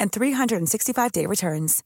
[0.00, 1.82] and 365-day returns.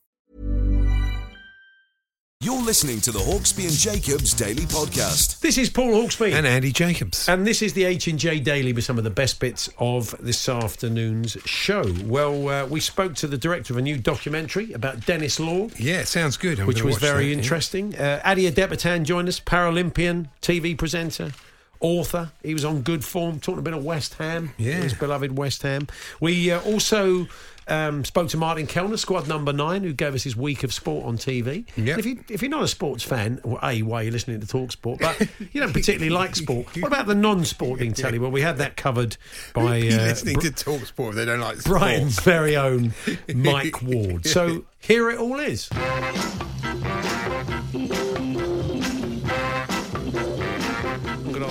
[2.42, 5.40] You're listening to the Hawksbee and Jacobs Daily Podcast.
[5.40, 6.32] This is Paul Hawksbee.
[6.32, 7.28] And Andy Jacobs.
[7.28, 11.36] And this is the H&J Daily with some of the best bits of this afternoon's
[11.44, 11.84] show.
[12.06, 15.68] Well, uh, we spoke to the director of a new documentary about Denis Law.
[15.76, 16.60] Yeah, sounds good.
[16.60, 17.36] I'm which was very that, yeah.
[17.36, 17.94] interesting.
[17.94, 21.32] Uh, Ade Adepitan joined us, Paralympian, TV presenter,
[21.80, 22.30] author.
[22.42, 24.74] He was on good form, talking a bit of West Ham, Yeah.
[24.74, 25.88] his beloved West Ham.
[26.20, 27.26] We uh, also
[27.68, 31.06] um, spoke to Martin Kelner, squad number nine, who gave us his week of sport
[31.06, 31.64] on TV.
[31.76, 31.98] Yep.
[31.98, 34.46] If, you, if you're not a sports fan, well, A, why are you listening to
[34.46, 35.00] Talk Sport?
[35.00, 35.20] But
[35.52, 36.66] you don't particularly like sport.
[36.76, 38.18] What about the non sporting telly?
[38.18, 39.16] Well, we had that covered
[39.54, 39.78] by.
[39.80, 41.78] Uh, listening Br- to Talk Sport if they don't like sport.
[41.80, 42.92] Brighton's very own
[43.34, 44.26] Mike Ward.
[44.26, 45.70] So here it all is.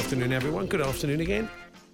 [0.10, 0.66] Afternoon, everyone.
[0.66, 1.48] Good afternoon again.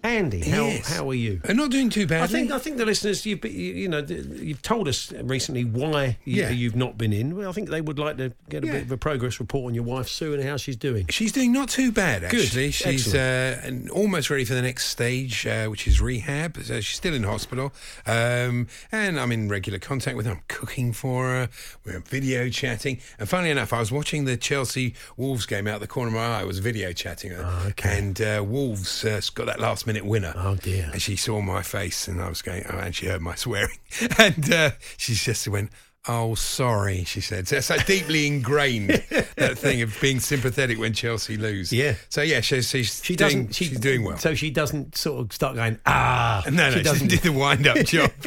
[0.05, 0.93] Andy, how, Yes.
[0.95, 1.41] how are you?
[1.49, 2.23] I'm not doing too badly.
[2.23, 6.17] I think I think the listeners you've you, you know you've told us recently why
[6.25, 6.49] you, Yeah.
[6.51, 7.35] you've not been in.
[7.35, 8.73] Well, I think they would like to get a Yeah.
[8.73, 11.07] bit of a progress report on your wife Sue and how she's doing.
[11.09, 12.45] She's doing not too bad, Good.
[12.45, 12.71] actually.
[12.71, 16.57] She's uh, almost ready for the next stage, uh, which is rehab.
[16.63, 17.73] So she's still in hospital.
[18.05, 20.33] Um, and I'm in regular contact with her.
[20.33, 21.49] I'm cooking for her.
[21.83, 22.99] We're video chatting.
[23.17, 26.25] And funnily enough, I was watching the Chelsea Wolves game out the corner of my
[26.27, 26.41] eye.
[26.41, 27.43] I was video chatting her.
[27.45, 27.97] Oh, okay.
[27.97, 30.33] And uh, Wolves uh, got that last minute winner.
[30.35, 30.89] Oh, dear.
[30.91, 33.77] And she saw my face and I was going, oh, and she heard my swearing.
[34.17, 35.69] and uh, she just went,
[36.07, 37.47] Oh, sorry, she said.
[37.47, 38.89] So, so deeply ingrained
[39.37, 41.73] that thing of being sympathetic when Chelsea lose.
[41.73, 41.95] Yeah.
[42.09, 43.55] So yeah, she's she's She doing, doesn't.
[43.55, 44.17] She, she's doing well.
[44.17, 46.43] So she doesn't sort of start going ah.
[46.45, 47.07] no, no, she she doesn't.
[47.07, 48.11] did the wind up job.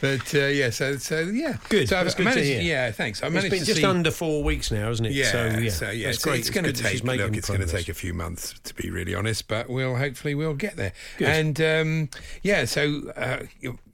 [0.00, 2.62] but uh, yeah, so so yeah, Good, So I've that's good managed.
[2.62, 3.22] Yeah, thanks.
[3.22, 3.84] I It's managed been to just see.
[3.84, 5.12] under four weeks now, isn't it?
[5.12, 6.40] yeah, So yeah, so, yeah, that's it's, great.
[6.40, 7.18] it's going to good that she's take.
[7.18, 10.34] Look, it's going to take a few months to be really honest, but we'll hopefully
[10.34, 10.92] we'll get there.
[11.18, 11.28] Good.
[11.28, 12.08] And um,
[12.42, 13.40] yeah, so uh,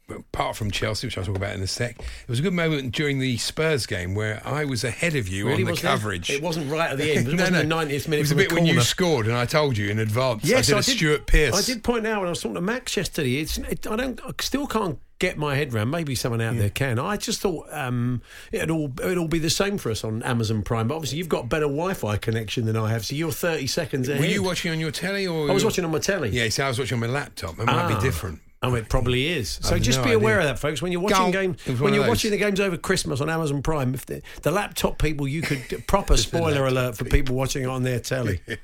[0.09, 2.93] apart from Chelsea, which I'll talk about in a sec, it was a good moment
[2.94, 6.31] during the Spurs game where I was ahead of you Really, on the coverage.
[6.31, 7.28] It wasn't right at the end.
[7.37, 9.77] It wasn't the 90th minute It was a bit when you scored, and I told
[9.77, 10.44] you in advance.
[10.44, 11.55] Yes, I did a Stuart Pearce.
[11.55, 13.37] I did point out when I was talking to Max yesterday.
[13.41, 15.91] It's it, I don't I still can't get my head around.
[15.91, 16.99] Maybe someone out there can.
[16.99, 20.62] I just thought um, it'd all it'd all be the same for us on Amazon
[20.62, 20.88] Prime.
[20.88, 24.21] But obviously, you've got better Wi-Fi connection than I have, so you're 30 seconds ahead.
[24.21, 25.50] Were you watching on your telly or?
[25.50, 26.31] I was watching on my telly.
[26.31, 27.59] Yeah, see, I was watching on my laptop.
[27.59, 27.88] It might Ah.
[27.99, 28.41] be different.
[28.66, 29.59] Oh, it probably is.
[29.62, 30.50] So just no be aware idea.
[30.50, 30.82] of that, folks.
[30.82, 34.06] When you're watching games, when you're watching the games over Christmas on Amazon Prime, if
[34.06, 38.00] the, the laptop people, you could proper spoiler alert for people watching it on their
[38.00, 38.41] telly.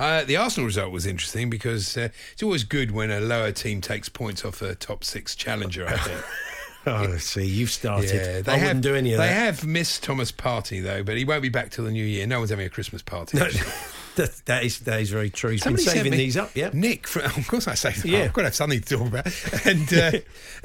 [0.00, 3.82] Uh, the Arsenal result was interesting because uh, it's always good when a lower team
[3.82, 5.86] takes points off a top six challenger.
[5.86, 6.24] I think.
[6.88, 8.14] Oh, see, you've started.
[8.14, 9.34] yeah, they I have, wouldn't do any of They that.
[9.34, 12.28] They have missed Thomas' party though, but he won't be back till the new year.
[12.28, 13.38] No one's having a Christmas party.
[14.16, 15.50] That, that is that is very true.
[15.52, 16.70] He's Somebody been saving me- these up, yeah.
[16.72, 18.04] Nick, from, of course I say that.
[18.04, 18.18] Yeah.
[18.24, 19.66] I've got to have something to talk about.
[19.66, 20.12] And uh,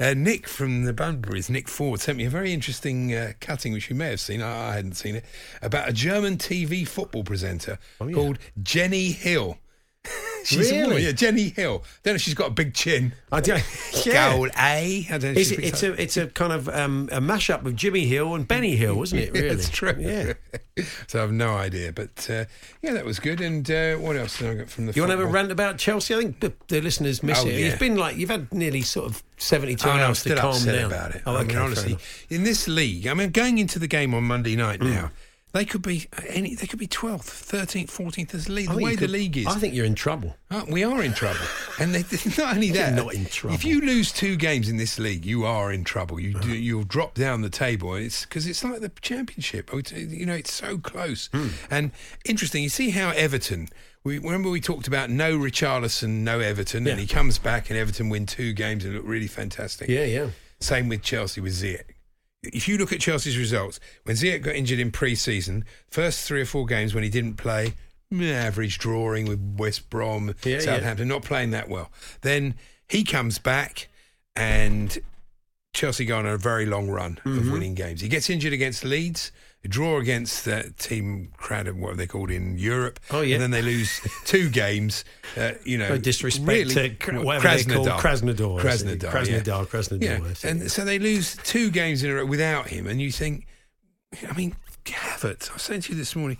[0.04, 3.88] uh, Nick from the Bunburys, Nick Ford, sent me a very interesting uh, cutting, which
[3.88, 4.42] you may have seen.
[4.42, 5.24] I, I hadn't seen it,
[5.62, 8.14] about a German TV football presenter Oh, yeah.
[8.14, 9.58] called Jenny Hill.
[10.44, 11.04] She's a woman, Really?
[11.04, 11.84] yeah, Jenny Hill.
[12.02, 13.12] Don't know if she's got a big chin.
[13.30, 13.56] I do,
[14.04, 14.32] yeah.
[14.34, 14.50] Goal A.
[14.58, 17.08] I don't know if Is she's it, big- it's a it's a kind of um,
[17.12, 19.32] a mashup of Jimmy Hill and Benny Hill, isn't it?
[19.34, 19.94] Really, Yeah, it's true.
[19.98, 20.32] Yeah.
[21.06, 22.44] so I've no idea, but uh,
[22.82, 23.40] yeah, that was good.
[23.40, 24.92] And uh, what else did I get from the?
[24.92, 26.14] You want to have a rant about Chelsea?
[26.14, 27.58] I think the, the listeners miss Oh, it.
[27.58, 27.66] yeah.
[27.66, 30.40] It's been like you've had nearly sort of seventy-two Oh, no, I'm hours still to
[30.40, 31.22] calm upset down about it.
[31.26, 31.98] Oh, I okay, mean, fair honestly,
[32.30, 34.90] in this league, I mean, going into the game on Monday night Mm.
[34.94, 35.10] now,
[35.52, 36.54] they could be any.
[36.54, 38.70] They could be twelfth, thirteenth, fourteenth as league.
[38.70, 40.36] The way you the league is, I think you're in trouble.
[40.50, 41.40] Uh, we are in trouble.
[41.78, 42.00] and they,
[42.42, 43.54] not only that, you're not in trouble.
[43.54, 46.18] If you lose two games in this league, you are in trouble.
[46.18, 47.94] You do, you'll drop down the table.
[47.94, 49.70] It's because it's like the championship.
[49.72, 51.28] Oh, You know, it's so close.
[51.32, 51.48] Hmm.
[51.70, 51.90] And
[52.24, 52.62] interesting.
[52.62, 53.68] You see how Everton.
[54.04, 56.92] We remember we talked about no Richarlison, no Everton, Yeah.
[56.92, 59.88] and he comes back and Everton win two games and look really fantastic.
[59.88, 60.26] Yeah, yeah.
[60.60, 61.82] Same with Chelsea with Ziyech.
[62.42, 66.46] If you look at Chelsea's results, when Ziyech got injured in pre-season, first three or
[66.46, 67.74] four games when he didn't play,
[68.20, 71.90] average drawing with West Brom, Yeah, Southampton, not playing that well.
[72.20, 72.54] Then
[72.88, 73.88] he comes back
[74.36, 74.98] and
[75.72, 77.38] Chelsea go on a very long run Mm-hmm.
[77.38, 78.00] of winning games.
[78.02, 79.32] He gets injured against Leeds,
[79.64, 82.98] a draw against that team crowd of what are they called in Europe.
[83.10, 83.34] Oh, yeah.
[83.34, 85.04] And then they lose two games.
[85.36, 88.58] Uh, you know, No disrespect really, to well, whatever they call Krasnodar.
[88.60, 88.60] Krasnodar?
[88.60, 90.18] Krasnodar, Krasnodar, yeah.
[90.18, 93.12] Krasnodar, Yeah, and so they lose two games in a row without him, and you
[93.12, 93.46] think,
[94.28, 95.50] I mean, Havertz.
[95.54, 96.38] I sent you this morning,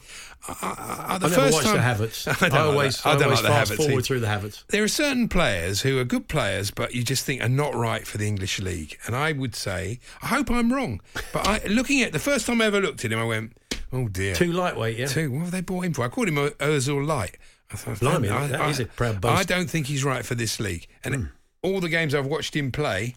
[0.48, 2.28] I, I, I, the I never first watched time, the Havertz.
[2.42, 3.08] I, don't like always, that.
[3.08, 4.02] I don't always like the fast Havertz forward thing.
[4.02, 4.66] through the Havertz.
[4.68, 8.06] There are certain players who are good players, but you just think are not right
[8.06, 8.98] for the English league.
[9.06, 11.00] And I would say, I hope I'm wrong.
[11.32, 13.52] But I, looking at the first time I ever looked at him, I went,
[13.92, 14.34] oh dear.
[14.34, 15.06] Too lightweight, yeah.
[15.06, 15.30] too.
[15.30, 16.04] What have they bought him for?
[16.04, 17.36] I called him Ozil Light.
[17.70, 19.40] I thought, Blimey, I, that I- is a proud boast.
[19.40, 20.86] I don't think he's right for this league.
[21.04, 21.24] And hmm.
[21.62, 23.14] all the games I've watched him play,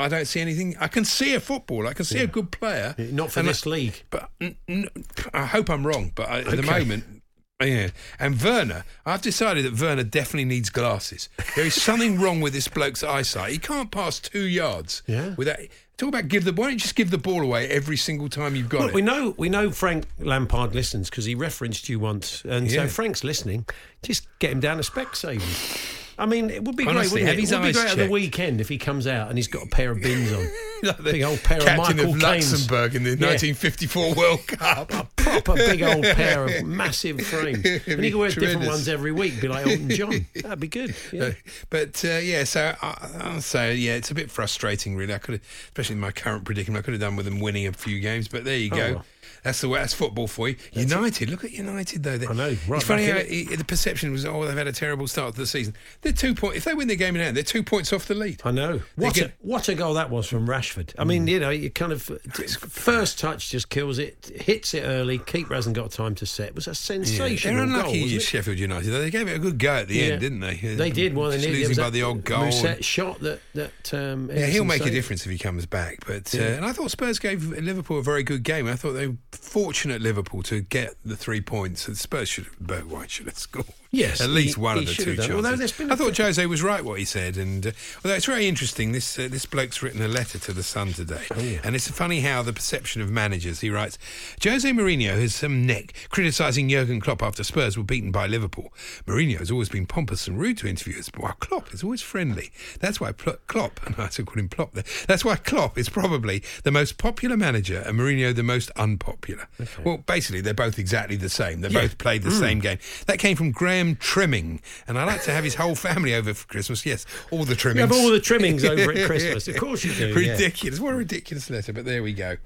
[0.00, 0.76] I don't see anything.
[0.80, 1.86] I can see a football.
[1.86, 2.94] I can see a good player.
[2.98, 4.02] Not for And I- this league.
[4.10, 4.88] but n- n-
[5.32, 6.12] I hope I'm wrong.
[6.14, 7.22] But I, at the moment,
[7.62, 7.88] yeah.
[8.18, 11.28] And Werner, I've decided that Werner definitely needs glasses.
[11.56, 13.52] There is something wrong with this bloke's eyesight.
[13.52, 15.02] He can't pass two yards.
[15.06, 15.34] Yeah.
[15.36, 15.58] Without
[15.98, 16.52] talk about give the.
[16.54, 18.94] Why don't you just give the ball away every single time you've got Look, it?
[18.94, 22.84] we know we know Frank Lampard listens because he referenced you once, and Yeah.
[22.84, 23.66] so Frank's listening.
[24.02, 26.09] Just get him down to Specsavers.
[26.20, 27.58] I mean, it would be Honestly, great, have his it?
[27.60, 29.90] Would be great at the weekend if he comes out and he's got a pair
[29.90, 30.46] of bins on.
[30.82, 32.22] Like the big old pair of Michael of.
[32.22, 33.26] Luxembourg in the Yeah.
[33.26, 34.90] 1954 World Cup.
[35.38, 37.64] a proper big old pair of massive frames.
[37.86, 40.26] And he could wear different ones every week, be like Elton John.
[40.34, 40.94] That'd be good.
[41.12, 41.32] Yeah.
[41.70, 45.14] But uh, yeah, so I, I'll say yeah, it's a bit frustrating, really.
[45.14, 47.66] I could, have, especially in my current predicament, I could have done with them winning
[47.66, 48.28] a few games.
[48.28, 48.92] But there you Oh, go.
[48.94, 49.04] well.
[49.42, 49.78] That's the way.
[49.80, 50.56] That's football for you.
[50.74, 51.30] United.
[51.30, 52.18] Look at United though.
[52.18, 54.72] They- I know, right it's funny how it- the perception was, oh, they've had a
[54.72, 55.74] terrible start to the season.
[56.02, 56.56] They're two point.
[56.56, 58.42] If they win the game in hand, they're two points off the lead.
[58.44, 58.82] I know.
[58.96, 60.92] What a, what a goal that was from Rashford.
[60.98, 65.19] I mean, you know, you kind of first touch just kills it, hits it early.
[65.26, 66.54] Keeper hasn't got time to set.
[66.54, 67.76] Was a Yeah, sensational they're goal.
[67.80, 68.22] unlucky, it?
[68.22, 68.90] Sheffield United.
[68.90, 70.04] They gave it a good go at the Yeah.
[70.04, 70.54] end, didn't they?
[70.56, 71.14] They did.
[71.14, 72.42] Well, they needed losing by that the odd goal.
[72.44, 73.94] And- shot that that.
[73.94, 76.04] Um, Yeah, he'll make a difference if he comes back.
[76.06, 78.66] But uh, and I thought Spurs gave Liverpool a very good game.
[78.66, 81.86] I thought they were fortunate Liverpool to get the three points.
[81.88, 82.46] And Spurs should
[82.88, 83.66] White should have scored.
[83.92, 85.34] Yes, at least he- one he of the two chances.
[85.34, 87.72] Although there's been I thought bit- Jose was right what he said, and uh,
[88.04, 88.92] although it's very interesting.
[88.92, 91.58] This uh, this bloke's written a letter to the Sun today, Oh, yeah.
[91.64, 93.60] and it's funny how the perception of managers.
[93.60, 93.98] He writes,
[94.44, 98.72] Jose Mourinho has some neck criticising Jurgen Klopp after Spurs were beaten by Liverpool.
[99.06, 102.52] Mourinho has always been pompous and rude to interviewers, but while Klopp is always friendly.
[102.78, 104.84] That's why Pl- Klopp, and I still call him Plop there.
[105.08, 109.48] That's why Klopp is probably the most popular manager and Mourinho the most unpopular.
[109.84, 111.60] Well, basically, they're both exactly the same.
[111.60, 112.38] They both played the Mm.
[112.38, 112.78] same game.
[113.06, 116.46] That came from Graham Trimming, and I like to have his whole family over for
[116.46, 116.84] Christmas.
[116.86, 117.80] Yes, all the You trimmings.
[117.80, 119.48] have all the trimmings over at Christmas.
[119.48, 120.08] Of course you do.
[120.20, 120.32] yeah.
[120.32, 120.80] ridiculous.
[120.80, 122.36] What a ridiculous letter, but there we go.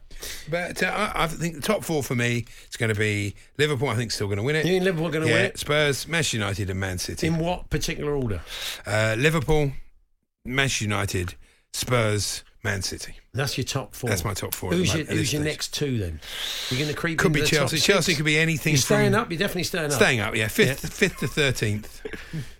[0.51, 3.89] But uh, I, I think the top four for me is going to be Liverpool.
[3.89, 4.65] I think still going to win it.
[4.65, 5.59] You think Liverpool gonna yeah, win it?
[5.59, 7.27] Spurs, Manchester United, and Man City.
[7.27, 8.41] In what particular order?
[8.87, 9.73] Uh, Liverpool,
[10.45, 11.35] Manchester United,
[11.73, 13.17] Spurs, Man City.
[13.35, 14.09] That's your top four.
[14.11, 16.21] That's my top four Who's your, who's your next two then?
[16.71, 17.79] You're going to creep Could into be the top Chelsea.
[17.79, 19.31] Chelsea could be anything You're staying from up.
[19.31, 19.93] You're definitely staying up.
[19.93, 20.35] staying up.
[20.37, 20.89] Yeah, fifth, Yeah.
[20.91, 22.01] fifth to thirteenth.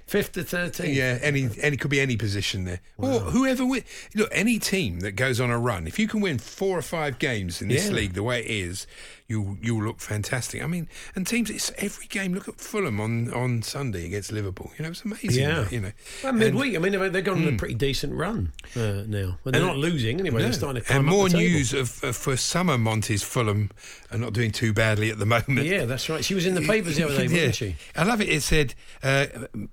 [0.07, 0.95] Fifth to thirteenth.
[0.95, 3.85] Yeah, any any could be any position there, or whoever win.
[4.15, 7.19] Look, any team that goes on a run, if you can win four or five
[7.19, 7.93] games in this Yeah.
[7.93, 8.87] league the way it is,
[9.29, 10.63] you you look fantastic.
[10.63, 12.35] I mean, and teams, it's every game.
[12.35, 14.71] Look at Fulham on on Sunday against Liverpool.
[14.79, 15.31] You know, it's amazing.
[15.43, 15.69] Yeah.
[15.71, 16.77] you know, Well, And- midweek.
[16.77, 19.39] I mean, they've, they've gone on a pretty decent run uh, now.
[19.43, 20.43] They're And- not losing anyway.
[20.43, 20.49] No.
[20.65, 23.71] Starting to climb and more news of, of for Summer Monteys Fulham
[24.11, 25.65] are not doing too badly at the moment.
[25.67, 26.25] Yeah, that's right.
[26.25, 27.77] She was in the papers the other day, wasn't she?
[27.97, 28.29] I love it.
[28.29, 29.27] It said, uh,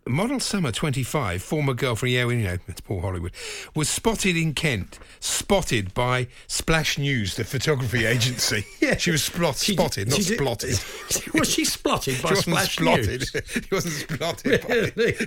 [0.08, 3.32] model summer 25, former girlfriend, yeah, well, you know, it's Paul Hollywood,
[3.76, 8.66] was spotted in Kent, spotted by Splash News, the photography agency.
[8.80, 8.98] yeah.
[8.98, 11.34] She was splot, She- spotted, not she did- splotted.
[11.40, 13.08] was she spotted by she Splash splotted.
[13.08, 13.54] News?
[13.54, 15.18] she wasn't Really?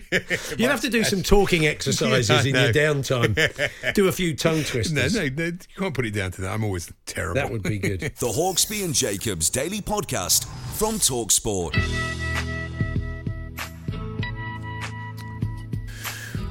[0.59, 3.95] You'd have to do some talking exercises Yeah, in your downtime.
[3.95, 5.15] do a few tongue twisters.
[5.15, 6.53] No, no, no, you can't put it down to that.
[6.53, 7.35] I'm always terrible.
[7.35, 8.01] That would be good.
[8.19, 10.47] The Hawksbee and Jacobs Daily Podcast
[10.77, 11.75] from Talksport.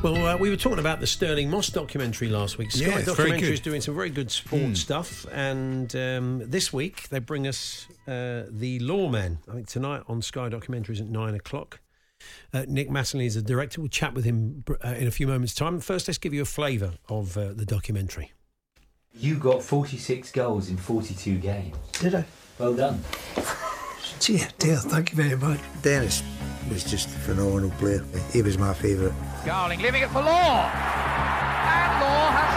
[0.03, 2.71] Well, uh, we were talking about the Stirling Moss documentary last week.
[2.71, 7.19] Sky Yeah, Documentary is doing some very good sport stuff, and um, this week they
[7.19, 9.39] bring us uh, the Lawman.
[9.49, 11.79] I think tonight on Sky Documentaries at nine o'clock.
[12.53, 13.79] Uh, Nick Massenly is the director.
[13.79, 15.79] We'll chat with him uh, in a few moments' time.
[15.79, 18.33] First, let's give you a flavour of uh, the documentary.
[19.15, 21.75] You got 46 goals in 42 games.
[21.99, 22.25] Did I?
[22.57, 22.99] Well done.
[24.19, 25.59] Gee, dear, thank you very much.
[25.81, 26.23] Denis
[26.69, 28.03] was just a phenomenal player.
[28.31, 29.13] He was my favourite.
[29.45, 30.65] Garling leaving it for Law.
[30.65, 32.49] And Law has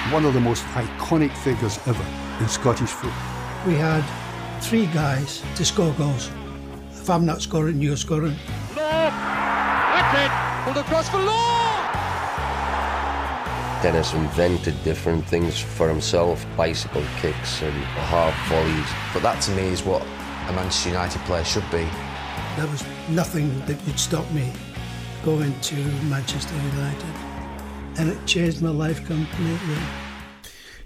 [0.00, 0.12] scored.
[0.12, 2.04] one of the most iconic figures ever
[2.40, 3.20] in Scottish football.
[3.66, 4.02] We had
[4.62, 6.30] three guys to score goals.
[6.92, 8.36] If I'm not scoring, you're scoring.
[8.74, 9.10] Law!
[9.10, 10.64] That's it.
[10.64, 11.63] Pulled across for Law.
[13.84, 17.74] Denis invented different things for himself, bicycle kicks and
[18.08, 18.88] hard volleys.
[19.12, 21.86] But that to me is what a Manchester United player should be.
[22.56, 24.50] There was nothing that could stop me
[25.22, 25.74] going to
[26.08, 27.14] Manchester United.
[27.98, 30.03] And it changed my life completely.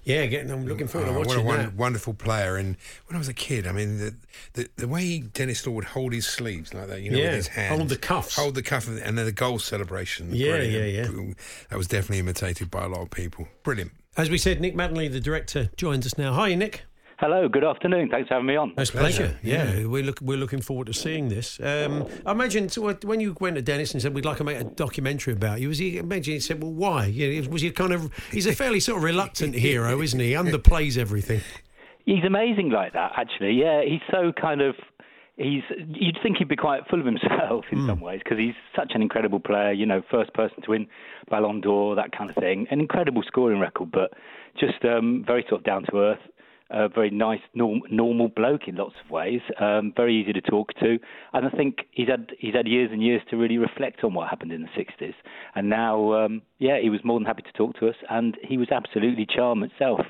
[0.09, 0.51] Yeah, getting.
[0.51, 1.75] I'm looking forward Oh, to ah, what a that.
[1.75, 2.57] wonderful player!
[2.57, 4.15] And when I was a kid, I mean, the,
[4.55, 7.35] the the way Denis Law would hold his sleeves like that, you know, Yeah, with
[7.37, 8.35] his hands, hold the cuffs.
[8.35, 10.35] hold the cuff, and then the goal celebration.
[10.35, 10.95] Yeah, Brilliant.
[10.95, 11.33] yeah, yeah.
[11.69, 13.49] That was definitely imitated by a lot of people.
[13.63, 13.93] Brilliant.
[14.17, 16.33] As we said, Nick Mattingly, the director, joins us now.
[16.33, 16.85] Hi, Nick.
[17.19, 18.09] Hello, good afternoon.
[18.11, 18.75] Thanks for having me on.
[18.77, 19.37] Nice pleasure.
[19.43, 21.59] Yeah, we're look, we're looking forward to seeing this.
[21.59, 24.57] Um, I imagine so when you went to Denis and said we'd like to make
[24.61, 25.99] a documentary about you, was he?
[25.99, 28.13] Imagine he said, "Well, why?" Yeah, was he kind of?
[28.31, 30.31] He's a fairly sort of reluctant hero, isn't he?
[30.31, 31.41] Underplays everything.
[32.07, 33.55] He's amazing like that, actually.
[33.55, 34.77] Yeah, he's so kind of.
[35.37, 35.65] He's.
[35.89, 39.03] You'd think he'd be quite full of himself in some ways because he's such an
[39.03, 39.73] incredible player.
[39.73, 40.87] You know, first person to win
[41.29, 42.69] Ballon d'Or, that kind of thing.
[42.71, 44.13] An incredible scoring record, but
[44.57, 46.21] just um, very sort of down to earth.
[46.71, 49.41] A very nice, norm, normal bloke in lots of ways.
[49.59, 50.99] Um, very easy to talk to,
[51.33, 54.29] and I think he's had he's had years and years to really reflect on what
[54.29, 55.15] happened in the '60s.
[55.55, 58.59] And now, um, yeah, he was more than happy to talk to us, and he
[58.59, 60.01] was absolutely charm itself.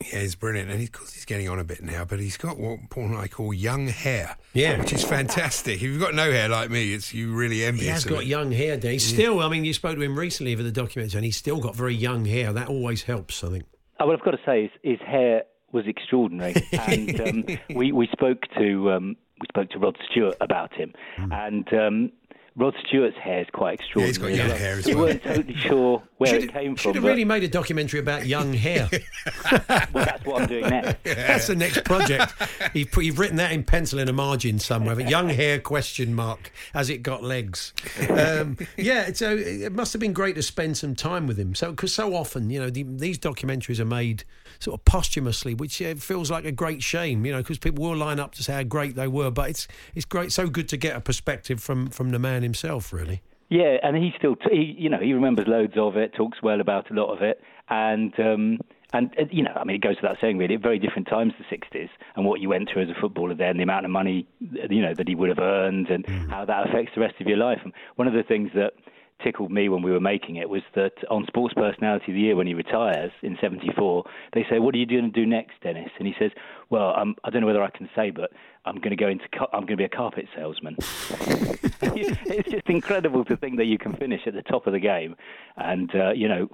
[0.00, 2.58] Yeah, he's brilliant, and of course he's getting on a bit now, but he's got
[2.58, 4.36] what Paul and I call young hair.
[4.52, 4.78] Yeah.
[4.78, 5.76] which is fantastic.
[5.76, 7.84] if you've got no hair like me, it's you really envious.
[7.84, 8.26] He has got it.
[8.26, 8.76] young hair.
[8.76, 8.92] Dan.
[8.92, 9.40] He's still.
[9.40, 11.94] I mean, you spoke to him recently for the documentary, and he's still got very
[11.94, 12.52] young hair.
[12.52, 13.64] That always helps, I think.
[13.98, 17.44] Oh, what I've got to say is his hair was extraordinary, and um,
[17.74, 22.12] we we spoke to um, we spoke to Rod Stewart about him, and um,
[22.58, 24.48] Rod Stewart's hair is quite Yeah, he's got extraordinary.
[24.48, 25.04] young hair as we well.
[25.04, 26.92] weren't totally sure where Should it came Should from.
[26.92, 28.88] Should have really made a documentary about young hair.
[29.92, 30.96] well, that's what I'm doing next.
[31.04, 32.32] That's the next project.
[32.72, 34.96] You've, put, you've written that in pencil in a margin somewhere.
[34.96, 37.74] But young hair question mark as it got legs.
[38.08, 41.54] Um, yeah, so it must have been great to spend some time with him.
[41.54, 44.24] So because so often, you know, the, these documentaries are made
[44.60, 47.26] sort of posthumously, which uh, feels like a great shame.
[47.26, 49.68] You know, because people will line up to say how great they were, but it's
[49.94, 53.22] it's great, so good to get a perspective from from the man himself, really.
[53.48, 56.60] Yeah, and he still, t- he, you know, he remembers loads of it, talks well
[56.60, 58.58] about a lot of it, and um,
[58.92, 61.32] and uh, you know, I mean, it goes without saying, really, at very different times
[61.38, 64.26] the '60s, and what you went through as a footballer then, the amount of money,
[64.40, 67.36] you know, that he would have earned, and how that affects the rest of your
[67.36, 67.60] life.
[67.62, 68.72] And one of the things that
[69.22, 72.36] tickled me when we were making it was that on Sports Personality of the Year,
[72.36, 75.90] when he retires in '74, they say, "What are you going to do next, Denis?"
[75.98, 76.32] And he says,
[76.70, 78.30] "Well, um, I don't know whether I can say, but
[78.64, 80.76] I'm going to go into, ca- I'm going to be a carpet salesman."
[81.82, 85.16] it's just incredible to think that you can finish at the top of the game,
[85.56, 86.48] and uh, you know,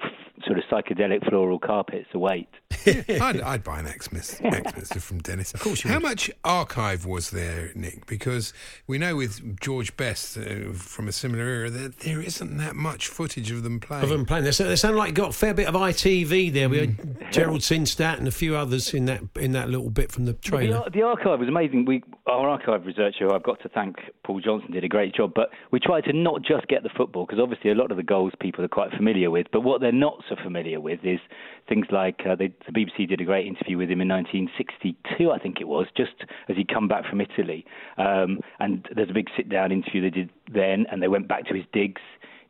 [0.46, 2.48] sort of psychedelic floral carpets await.
[2.86, 5.54] I'd, I'd buy an Xmas, Xmas from Denis.
[5.54, 8.06] Of course, How much archive was there, Nick?
[8.06, 8.52] Because
[8.86, 13.06] we know with George Best uh, from a similar era that there isn't that much
[13.08, 14.02] footage of them playing.
[14.04, 16.52] Of them playing, they sound, they sound like you got a fair bit of ITV
[16.52, 16.68] there.
[16.68, 17.30] We had Mm.
[17.32, 20.38] Gerald Sinstadt and a few others in that in that little bit from the The,
[20.38, 20.76] trailer.
[20.78, 21.84] ar- the archive was amazing.
[21.84, 25.32] We, our archive researcher, who I've got to thank, Paul Johnson, did a great job.
[25.34, 28.02] But we tried to not just get the football, because obviously a lot of the
[28.02, 29.46] goals people are quite familiar with.
[29.52, 31.20] But what they're not so familiar with is
[31.68, 35.38] things like uh, they, the BBC did a great interview with him in 1962, I
[35.38, 36.12] think it was, just
[36.48, 37.64] as he'd come back from Italy.
[37.98, 41.54] Um, and there's a big sit-down interview they did then, and they went back to
[41.54, 42.00] his digs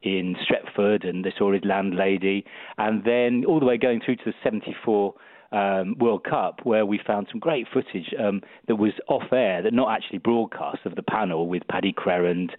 [0.03, 2.45] in Stretford, and they saw his landlady,
[2.79, 5.15] and then all the way going through to the 74
[5.53, 9.73] um, World Cup, where we found some great footage um, that was off air, that
[9.73, 12.51] not actually broadcast, of the panel with Paddy Crerand,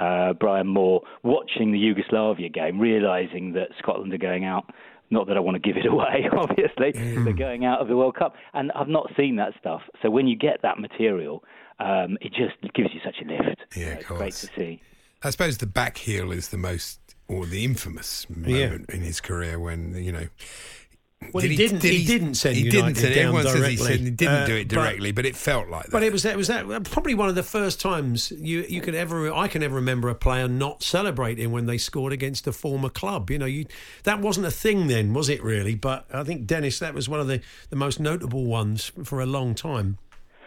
[0.00, 4.72] uh, Brian Moore, watching the Yugoslavia game, realising that Scotland are going out.
[5.10, 6.92] Not that I want to give it away, obviously.
[6.92, 9.82] They're going out of the World Cup, and I've not seen that stuff.
[10.02, 11.44] So when you get that material,
[11.78, 13.60] um, it just gives you such a lift.
[13.74, 14.82] Yeah, You know, of it's great to see.
[15.22, 19.58] I suppose the back heel is the most, or the infamous moment in his career
[19.58, 20.28] when you know.
[21.32, 23.14] Well, he didn't- he didn't send He United didn't send.
[23.14, 25.84] down Everyone says he, said he didn't Uh, do it directly, but, it felt like
[25.84, 25.90] that.
[25.92, 28.94] But it was that was that probably one of the first times you you could
[28.94, 32.88] ever I can ever remember a player not celebrating when they scored against a former
[32.88, 33.30] club.
[33.30, 33.66] You know, you
[34.04, 35.74] that wasn't a thing then, was it really?
[35.74, 39.26] But I think Denis that was one of the, the most notable ones for a
[39.26, 39.98] long time.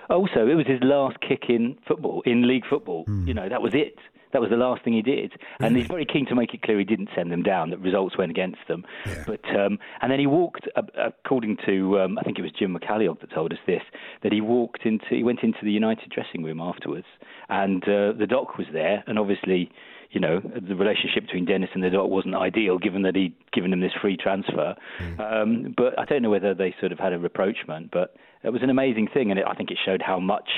[0.10, 3.04] Also, it was his last kick in football, in league football.
[3.06, 3.28] Hmm.
[3.28, 3.96] You know, that was it.
[4.34, 6.80] That was the last thing he did, and he's very keen to make it clear
[6.80, 7.70] he didn't send them down.
[7.70, 8.86] That results went against them.
[9.06, 9.24] Yeah.
[9.28, 12.76] But um, and then he walked, uh, according to um, I think it was Jim
[12.76, 13.84] McCalliog that told us this,
[14.24, 17.08] that he walked into he went into the United dressing room afterwards,
[17.50, 19.72] and uh, the doc was there, and obviously
[20.12, 23.72] you know, the relationship between Denis and the Doc wasn't ideal, given that he'd given
[23.72, 24.76] him this free transfer.
[24.98, 25.22] Hmm.
[25.22, 28.62] Um, but I don't know whether they sort of had a rapprochement, but it was
[28.62, 30.50] an amazing thing, and it, I think it showed how much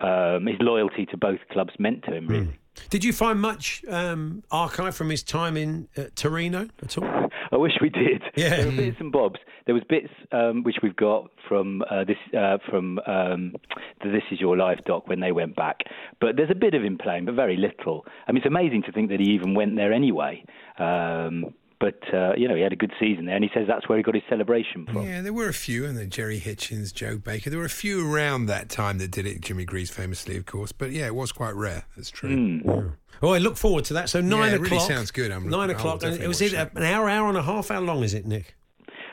[0.00, 2.28] um, his loyalty to both clubs meant to him.
[2.28, 2.58] Really,
[2.90, 7.28] Did you find much um, archive from his time in uh, Torino at all?
[7.50, 8.22] I wish we did.
[8.36, 8.56] Yeah.
[8.56, 9.40] There were bits and bobs.
[9.66, 13.54] There was bits um, which we've got from uh, this uh, from um,
[14.02, 15.80] the This Is Your Life doc when they went back.
[16.20, 18.06] But there's a bit of him playing, but very little.
[18.26, 20.44] I mean, it's amazing to think that he even went there anyway.
[20.78, 23.88] Um, but uh, you know, he had a good season there, and he says that's
[23.88, 25.04] where he got his celebration from.
[25.06, 27.50] Yeah, there were a few, and then Gerry Hitchens, Joe Baker.
[27.50, 29.40] There were a few around that time that did it.
[29.40, 30.72] Jimmy Greaves, famously, of course.
[30.72, 31.84] But yeah, it was quite rare.
[31.96, 32.30] That's true.
[32.36, 32.92] Mm.
[33.22, 34.08] Oh, I look forward to that.
[34.08, 34.70] So nine it o'clock.
[34.70, 35.30] really sounds good.
[35.32, 35.94] I'm- 9 I'll o'clock.
[35.94, 37.68] And definitely it was watch it an hour, hour and a half?
[37.68, 38.54] How long is it, Nick?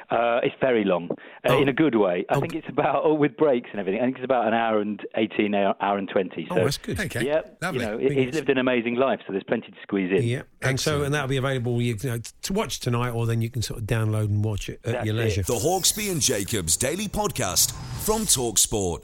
[0.10, 1.10] Uh, it's very long,
[1.50, 2.26] uh, in a good way.
[2.30, 4.02] I think it's about, oh, with breaks and everything.
[4.02, 6.46] I think it's about an hour and eighteen, hour, hour and twenty.
[6.50, 7.00] So, Oh, that's good.
[7.00, 7.26] Okay.
[7.26, 7.82] Yeah, Lovely.
[7.84, 10.24] You know, he- he's lived an amazing life, so there's plenty to squeeze in.
[10.24, 13.50] Yeah, and so and that'll be available you know, to watch tonight, or then you
[13.50, 15.20] can sort of download and watch it at That's your it.
[15.20, 15.44] leisure.
[15.44, 17.72] The Hawksbee and Jacobs Daily Podcast
[18.04, 19.04] from Talksport.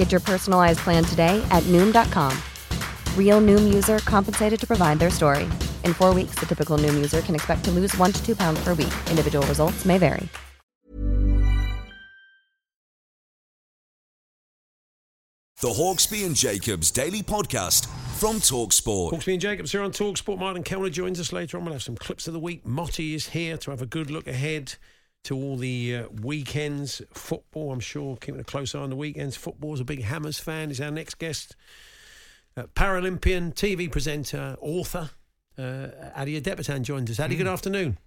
[0.00, 2.32] Get your personalized plan today at Noom.com.
[3.18, 5.44] Real Noom user compensated to provide their story.
[5.84, 8.64] In four weeks, the typical Noom user can expect to lose one to two pounds
[8.64, 8.94] per week.
[9.10, 10.26] Individual results may vary.
[15.60, 17.86] The Hawksbee and Jacobs Daily Podcast
[18.18, 19.12] from Talksport.
[19.12, 20.38] Hawksbee and Jacobs here on Talksport.
[20.38, 21.66] Martin Kelner joins us later on.
[21.66, 22.64] We'll have some clips of the week.
[22.64, 24.76] Motti is here to have a good look ahead
[25.24, 27.72] to all the uh, weekends football.
[27.72, 29.36] I'm sure keeping a close eye on the weekends.
[29.36, 30.70] Football is a big Hammers fan.
[30.70, 31.56] Is our next guest.
[32.56, 35.10] Uh, Paralympian, TV presenter, author.
[35.58, 37.20] Uh, Ade Adepitan joins us.
[37.20, 37.98] Ade, good afternoon.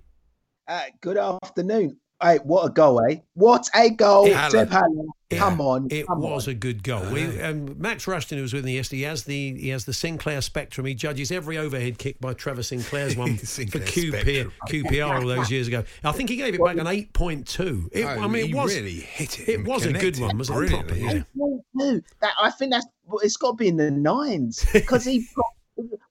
[0.68, 1.98] Uh, good afternoon.
[2.24, 3.18] Hey, what a goal, eh?
[3.34, 5.06] What a goal, It- Seb Haller.
[5.32, 5.88] Come on.
[5.90, 6.52] It come was on.
[6.52, 7.04] a good goal.
[7.12, 9.94] We, um, Max Rushton, who was with me yesterday, he has the he has the
[9.94, 10.86] Sinclair Spectrum.
[10.86, 14.52] He judges every overhead kick by Trevor Sinclair's one for Sinclair QPR, Spectrum.
[14.70, 15.84] QPR all those years ago.
[16.04, 17.90] I think he gave it back an eight point two.
[17.92, 20.20] It, Oh, I mean, he it was really hit it It and was a good
[20.20, 20.70] one, wasn't it?
[20.70, 21.02] brilliantly,
[21.36, 21.98] Proper, yeah.
[22.22, 22.86] That I think that's
[23.24, 25.28] it's got to be in the nines because he.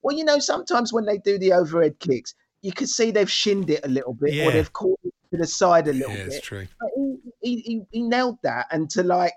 [0.03, 3.70] well, you know, sometimes when they do the overhead kicks, you can see they've shinned
[3.70, 4.48] it a little bit Yeah.
[4.48, 6.33] or they've caught it to the side a little Yeah, bit.
[6.35, 6.66] it's true.
[6.81, 9.33] But he, he, he, he nailed that, and to like,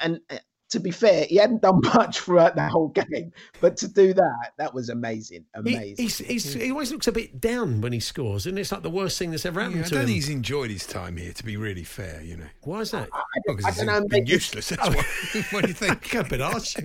[0.00, 0.36] and uh,
[0.70, 4.52] to be fair, he hadn't done much throughout the whole game, but to do that,
[4.58, 5.94] that was amazing, He, amazing.
[5.96, 8.90] he's, he's, he always looks a bit down when he scores, and it's like the
[8.90, 10.06] worst thing that's ever happened Yeah, I to don't him.
[10.08, 12.46] think he's enjoyed his time here, to be really fair, you know.
[12.62, 13.08] Why is that?
[13.46, 14.68] Because I he's don't know, been maybe- useless.
[14.70, 15.42] That's why.
[15.52, 16.14] what do you think?
[16.14, 16.76] a bit harsh.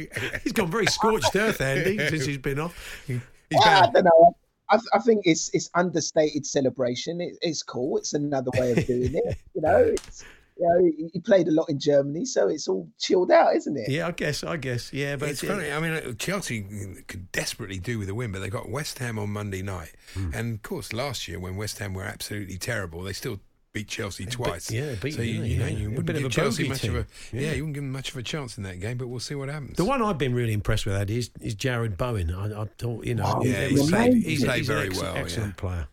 [0.44, 3.04] He's gone very scorched earth, Andy, since he's been off.
[3.08, 3.20] He's
[3.64, 3.92] I better.
[3.94, 4.38] don't know.
[4.72, 7.22] I, I think it's it's understated celebration.
[7.22, 7.98] It, it's cool.
[7.98, 9.38] It's another way of doing it.
[9.56, 10.24] You know, it's
[10.58, 13.78] you know he, he played a lot in Germany, so it's all chilled out, isn't
[13.78, 13.90] it?
[13.90, 15.16] Yeah, I guess, I guess, yeah.
[15.18, 15.72] But it's funny.
[15.72, 16.62] I mean, uh, Chelsea
[17.08, 20.32] could desperately do with a win, but they got West Ham on Monday night, Hmm.
[20.34, 23.40] and of course, last year when West Ham were absolutely terrible, they still
[23.74, 24.70] beat Chelsea twice.
[24.72, 25.72] yeah, beat so them, you, didn't you know they?
[25.72, 25.86] you Yeah.
[25.86, 26.96] A wouldn't bit of give a Chelsea bogey much team.
[26.96, 27.42] of a yeah.
[27.42, 27.52] Yeah.
[27.54, 28.98] you wouldn't give them much of a chance in that game.
[28.98, 29.78] But we'll see what happens.
[29.78, 32.32] The one I've been really impressed with that is is Jarrod Bowen.
[32.34, 34.88] I, I thought you know, Oh, yeah, it he's played- he's, he's played he's very
[34.88, 35.60] excellent, well, Excellent yeah.
[35.60, 35.88] player.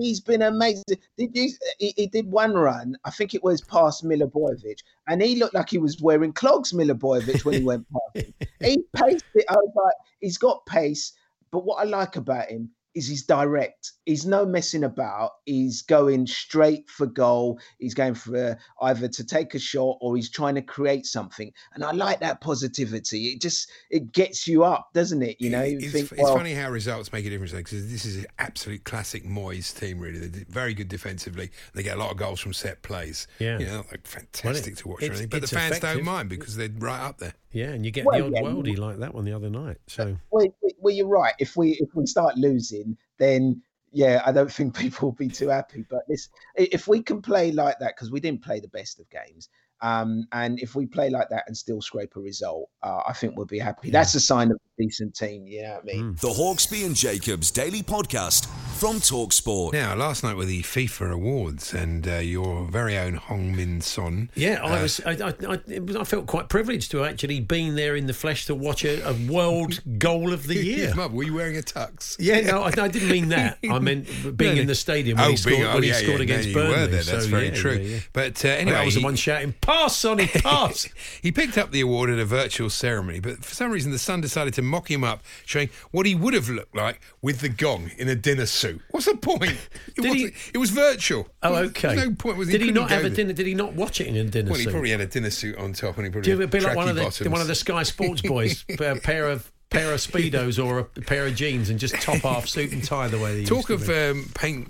[0.00, 0.84] He's been amazing.
[1.18, 1.50] Did you?
[1.78, 2.96] He, he did one run.
[3.04, 6.72] I think it was past Milivojevic, and he looked like he was wearing clogs.
[6.72, 8.34] Milivojevic when he went past him.
[8.60, 9.44] He paced it.
[9.50, 11.12] I was like, he's got pace.
[11.50, 13.92] But what I like about him is he's direct.
[14.04, 15.32] He's no messing about.
[15.46, 17.60] He's going straight for goal.
[17.78, 18.54] He's going for uh,
[18.86, 21.52] either to take a shot or he's trying to create something.
[21.74, 23.28] And I like that positivity.
[23.28, 25.36] It just it gets you up, doesn't it?
[25.40, 28.04] You know, you it's, think, it's well, funny how results make a difference because this
[28.04, 29.98] is an absolute classic Moyes team.
[29.98, 31.50] Really, they're very good defensively.
[31.74, 33.26] They get a lot of goals from set plays.
[33.38, 33.58] Yeah.
[33.58, 35.28] you know, like fantastic to watch or anything.
[35.28, 35.98] But the fans effective.
[35.98, 37.34] don't mind because they're right up there.
[37.52, 39.78] Yeah, and you get Well, the odd yeah, worldie like that one the other night.
[39.86, 40.46] So well,
[40.78, 41.34] well, you're right.
[41.38, 43.62] If we if we start losing, then
[43.92, 45.84] yeah, I don't think people will be too happy.
[45.88, 49.08] But this, if we can play like that, because we didn't play the best of
[49.10, 49.48] games,
[49.82, 53.36] um, and if we play like that and still scrape a result, uh, I think
[53.36, 53.90] we'll be happy.
[53.90, 55.46] That's a sign of decent team.
[55.46, 56.16] You know what I mean?
[56.20, 58.46] The Hawksbee and Jacobs Daily Podcast
[58.78, 59.72] from Talksport.
[59.74, 64.30] Now, last night were the FIFA awards, and uh, your very own Heung-min Son.
[64.34, 65.00] Yeah, I uh, was.
[65.04, 68.54] I, I, I, I felt quite privileged to actually been there in the flesh to
[68.54, 70.94] watch a, a world goal of the year.
[70.94, 72.16] Mum, were you wearing a tux?
[72.18, 73.58] Yeah, no, I, I didn't mean that.
[73.68, 74.06] I meant
[74.36, 76.22] being No, in the stadium when oh, he scored, being- oh, when he scored yeah,
[76.24, 76.70] against no, Burnley.
[76.72, 77.02] Were there.
[77.02, 77.72] That's So, very yeah, true.
[77.74, 77.98] yeah, yeah.
[78.12, 80.88] But uh, I anyway, was the one shouting, "Pass, Sonny, pass!"
[81.22, 84.20] he picked up the award at a virtual ceremony, but for some reason the Sun
[84.22, 87.90] decided to mock him up, showing what he would have looked like with the gong
[87.98, 88.80] in a dinner suit.
[88.90, 89.42] What's the point?
[89.94, 91.28] It, Did he- it was virtual.
[91.42, 91.94] Oh, There's okay.
[91.94, 92.38] no point.
[92.38, 93.34] Was did he couldn't have a dinner?
[93.34, 94.50] Did he not watch it in a dinner suit?
[94.50, 96.60] Well, he probably had a dinner suit on top, and he probably you had be
[96.60, 97.28] like one of the bottoms.
[97.28, 101.26] one of the Sky Sports boys, a pair of pair of speedos or a pair
[101.26, 104.16] of jeans, and just top half suit and tie the way they Talk used of
[104.16, 104.68] um, paint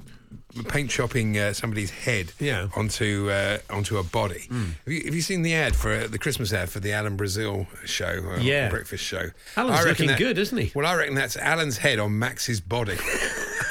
[0.69, 2.69] paint chopping uh, somebody's head Yeah.
[2.77, 4.47] onto uh, onto a body.
[4.51, 4.67] Mm.
[4.85, 7.17] Have, you, have you seen the ad for uh, the Christmas ad for the Alan
[7.17, 8.33] Brazil show?
[8.37, 8.69] Uh, Yeah.
[8.69, 9.31] breakfast show.
[9.57, 10.73] Alan's looking good, isn't he?
[10.75, 12.97] Well, I reckon that's Alan's head on Max's body.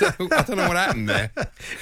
[0.01, 1.31] I, don't know, I don't know what happened there.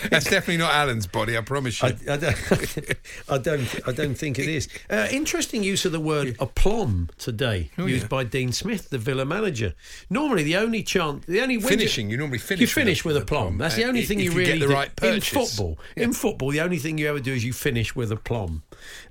[0.09, 1.37] That's definitely not Alan's body.
[1.37, 1.89] I promise you.
[1.89, 2.35] I, I, don't,
[3.29, 3.87] I don't.
[3.87, 4.67] I don't think it is.
[4.89, 8.07] Uh, interesting use of the word aplomb today, Oh, used yeah.
[8.07, 9.73] by Dean Smith, the Villa manager.
[10.09, 13.23] Normally, the only chance, the only Finishing, you normally finish You with finish with with
[13.23, 13.43] aplomb.
[13.45, 13.57] aplomb.
[13.59, 14.73] That's the Uh, only thing you you get really the do.
[14.73, 15.29] right in purchase.
[15.55, 15.77] football.
[15.95, 18.63] In football, the only thing you ever do is you finish with aplomb.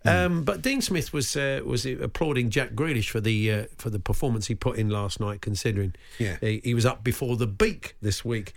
[0.04, 3.98] Um, but Dean Smith was uh, was applauding Jack Grealish for the uh, for the
[3.98, 5.40] performance he put in last night.
[5.40, 6.36] Considering Yeah.
[6.40, 8.52] he, he was up before the beak this week.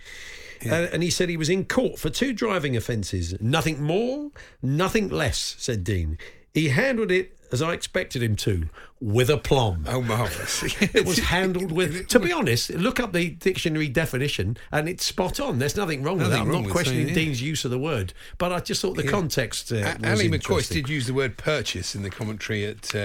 [0.64, 3.34] Uh, and he said he was in court for two driving offences.
[3.40, 4.30] Nothing more,
[4.62, 6.18] nothing less, said Dean.
[6.54, 8.68] He handled it as I expected him to,
[9.02, 9.84] with aplomb.
[9.88, 10.62] Oh, marvellous.
[10.94, 12.08] it was handled with.
[12.12, 15.58] To be honest, look up the dictionary definition and it's spot on.
[15.58, 16.40] There's nothing wrong with that.
[16.40, 17.24] I'm not questioning saying, yeah.
[17.24, 19.10] Dean's use of the word, but I just thought the Yeah.
[19.10, 19.72] context.
[19.72, 22.98] Uh, A- Ally McCoist did use the word purchase in the commentary at uh,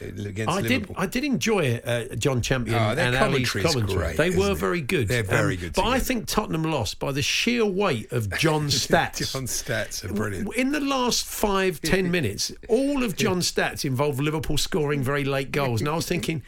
[0.00, 0.94] against I Liverpool.
[0.94, 1.02] did.
[1.02, 4.56] I did enjoy uh, John Champion Oh, and Ali's commentary great, they were it?
[4.58, 5.02] very good.
[5.02, 8.86] Um, They're very good But I think Tottenham lost by the sheer weight of John's
[8.86, 9.32] stats.
[9.32, 10.54] John's stats are brilliant.
[10.56, 15.50] In the last five, ten minutes, all of John's stats involved Liverpool scoring very late
[15.50, 15.80] goals.
[15.80, 16.42] And I was thinking,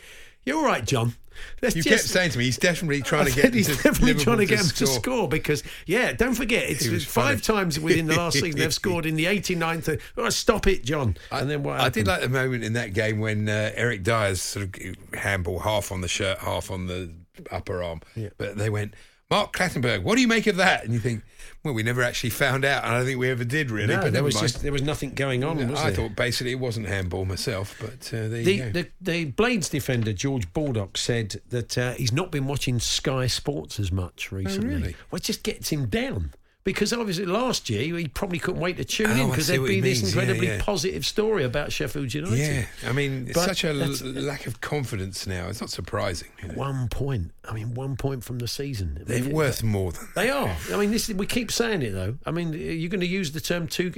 [0.44, 1.14] you're all right, John.
[1.60, 3.74] Let's You just- kept saying to me, he's definitely trying I to get he's to
[3.74, 5.00] definitely Liverpool trying to get to him to score.
[5.02, 7.58] score because, yeah, don't forget, it's five funny.
[7.60, 10.00] times within the last season they've scored in the 89th.
[10.16, 11.16] Oh, stop it, John.
[11.32, 14.40] and then what I did like the moment in that game when uh, Eric Dier's
[14.40, 14.74] sort of
[15.14, 17.10] handball half on the shirt, half on the
[17.50, 18.00] upper arm.
[18.38, 18.94] But they went,
[19.34, 20.84] Mark Clattenburg, what do you make of that?
[20.84, 21.24] And you think,
[21.64, 22.84] well, we never actually found out.
[22.84, 23.92] And I don't think we ever did really.
[23.96, 24.44] No, but there was mind.
[24.48, 25.56] just there was nothing going on.
[25.68, 25.96] was I there?
[26.08, 28.70] thought basically it wasn't handball myself, but uh, there you The, go.
[28.70, 33.80] the the Blades defender George Baldock said that uh, he's not been watching Sky Sports
[33.80, 34.68] as much recently.
[34.74, 34.96] Oh, really?
[35.10, 36.32] Well, it just gets him down
[36.64, 39.80] because obviously last year he probably couldn't wait to tune Oh, in because there'd be
[39.80, 40.14] this means.
[40.14, 40.62] Incredibly yeah.
[40.62, 42.38] positive story about Sheffield United.
[42.38, 45.48] yeah, I mean, But such a l- lack of confidence now.
[45.48, 46.28] It's not surprising.
[46.42, 46.54] you know.
[46.54, 47.32] One point.
[47.46, 49.02] I mean, one point from the season.
[49.06, 50.56] They're mean, worth more than They are.
[50.72, 52.16] I mean, this we keep saying it though.
[52.24, 53.90] I mean, you're going to use the term too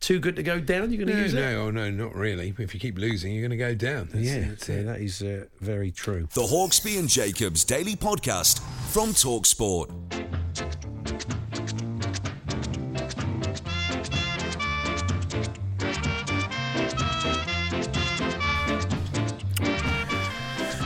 [0.00, 0.90] too good to go down.
[0.90, 1.54] You're going to No, use no, that.
[1.56, 2.54] oh, no, not really.
[2.58, 4.06] If you keep losing, you're going to go down.
[4.06, 6.26] That's- Yeah, that's yeah, that is uh, very true.
[6.32, 8.60] The Hawksbee and Jacobs Daily Podcast
[8.90, 9.90] from Talksport.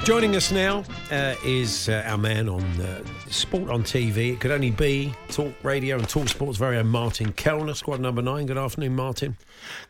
[0.09, 4.33] Joining us now uh, is uh, our man on uh, Sport on TV.
[4.33, 8.23] It could only be Talk Radio and Talk Sports' very own Martin Kelner, squad number
[8.23, 8.47] nine.
[8.47, 9.37] Good afternoon, Martin.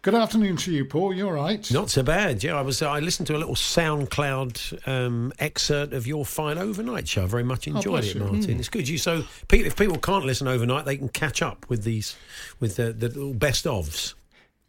[0.02, 1.14] Good afternoon to you, Paul.
[1.14, 1.70] You're right.
[1.70, 2.42] Not so bad.
[2.42, 2.83] Yeah, I was.
[2.83, 7.22] I listened to a little SoundCloud um, excerpt of your fine overnight show.
[7.22, 8.18] I very much enjoyed it.
[8.18, 8.40] Martin.
[8.40, 8.59] Mm.
[8.59, 8.88] It's good.
[8.88, 12.16] You so if people can't listen overnight, they can catch up with these
[12.59, 14.14] with the, the little best ofs.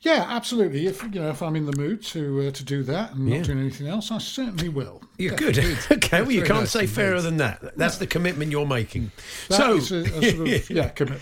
[0.02, 0.88] Yeah, absolutely.
[0.88, 3.38] If you know, if I'm in the mood to uh, to do that and Yeah.
[3.38, 5.02] not doing anything else, I certainly will.
[5.18, 5.76] You're Definitely.
[5.76, 5.92] good.
[6.06, 7.78] okay, well, you can't nice say fairer than that.
[7.78, 9.12] That's the commitment you're making.
[9.50, 11.22] That so, a, a sort of yeah commitment.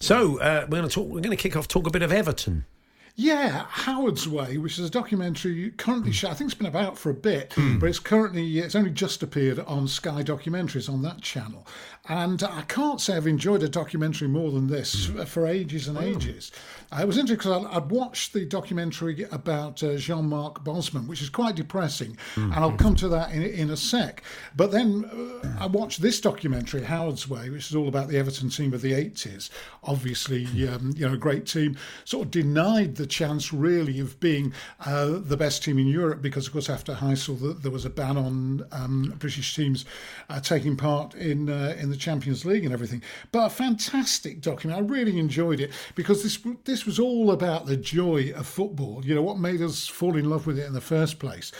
[0.00, 1.06] so uh, we're going to talk.
[1.06, 1.68] We're going to kick off.
[1.68, 2.64] Talk a bit of Everton.
[3.18, 6.32] Yeah, Howard's Way, which is a documentary currently shot.
[6.32, 7.78] I think it's been about for a bit, Hmm.
[7.78, 11.66] but it's currently it's only just appeared on Sky Documentaries on that channel.
[12.08, 15.20] And I can't say I've enjoyed a documentary more than this Hmm.
[15.20, 16.52] f- for ages and ages.
[16.92, 21.28] Uh, it was interesting because I'd watched the documentary about uh, Jean-Marc Bosman, which is
[21.28, 24.22] quite depressing, and I'll come to that in, in a sec.
[24.54, 25.04] But then
[25.42, 28.82] uh, I watched this documentary, Howard's Way, which is all about the Everton team of
[28.82, 29.50] the 80s.
[29.82, 34.52] Obviously, um, you know, a great team, sort of denied the chance really of being
[34.84, 37.90] uh, the best team in Europe because, of course, after Heysel, th- there was a
[37.90, 39.84] ban on um, British teams
[40.30, 43.02] uh, taking part in uh, in the Champions League and everything.
[43.32, 44.78] But a fantastic document.
[44.78, 49.04] I really enjoyed it because this this was all about the joy of football.
[49.04, 51.52] You know what made us fall in love with it in the first place.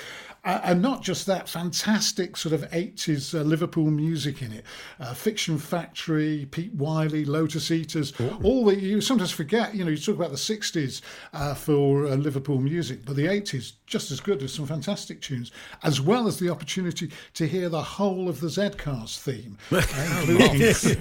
[0.47, 4.65] And not just that, fantastic sort of 80s uh, Liverpool music in it.
[5.01, 8.13] Uh, Fiction Factory, Pete Wylie, Lotus Eaters,
[8.45, 11.01] all the, you sometimes forget, you know, you talk about the 60s
[11.33, 14.39] uh, for uh, Liverpool music, but the 80s, just as good.
[14.39, 15.51] There's some fantastic tunes,
[15.83, 19.83] as well as the opportunity to hear the whole of the Z-Cars theme, uh,
[20.29, 20.97] including,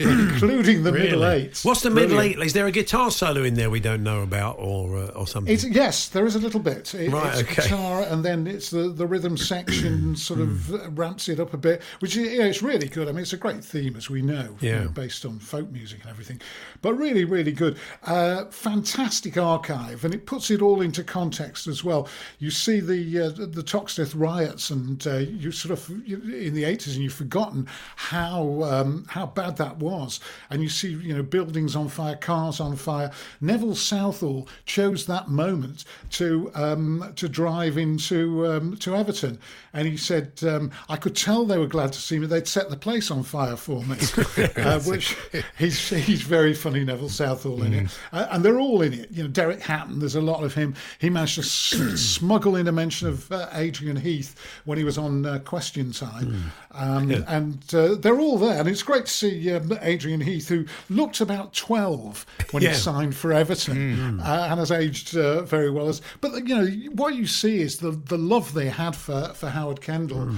[0.00, 1.42] including the middle Really?
[1.44, 1.64] eights.
[1.64, 2.40] What's the middle Brilliant.
[2.40, 2.46] eight?
[2.46, 5.52] Is there a guitar solo in there we don't know about, or uh, or something?
[5.52, 6.94] It's, yes, there is a little bit.
[6.94, 7.62] It, Right, it's okay.
[7.62, 11.82] guitar, and then it's the, the rhythm section sort of ramps it up a bit,
[12.00, 13.08] which is, yeah, it's really good.
[13.08, 16.00] I mean, it's a great theme, as we know, you know, based on folk music
[16.02, 16.40] and everything,
[16.82, 17.76] but really, really good.
[18.04, 22.08] Uh, fantastic archive, and it puts it all into context as well.
[22.38, 26.64] You see the uh, the Toxteth riots, and uh, you sort of you- in the
[26.64, 30.20] eighties, and you've forgotten how um, how bad that was,
[30.50, 33.10] and you see you know buildings on fire, cars on fire.
[33.40, 39.38] Neville Southall chose that moment to um, to drive into um, to Everton,
[39.78, 42.26] and he said, um, "I could tell they were glad to see me.
[42.26, 43.96] They'd set the place on fire for me,"
[44.56, 45.16] uh, which
[45.58, 49.10] he's he's very funny, Neville Southall in it, uh, and they're all in it.
[49.10, 49.98] You know, Derek Hatton.
[50.00, 50.74] There's a lot of him.
[50.98, 51.42] He managed to
[51.96, 56.52] smuggle in a mention of uh, Adrian Heath when he was on uh, Question Time,
[56.72, 60.64] um, and uh, they're all there, and it's great to see um, Adrian Heath, who
[60.90, 62.70] looked about twelve when Yeah.
[62.70, 65.88] he signed for Everton, uh, and has aged uh, very well.
[65.88, 69.48] As but you know what you see is the the love they had for for
[69.68, 70.30] Howard Kendall.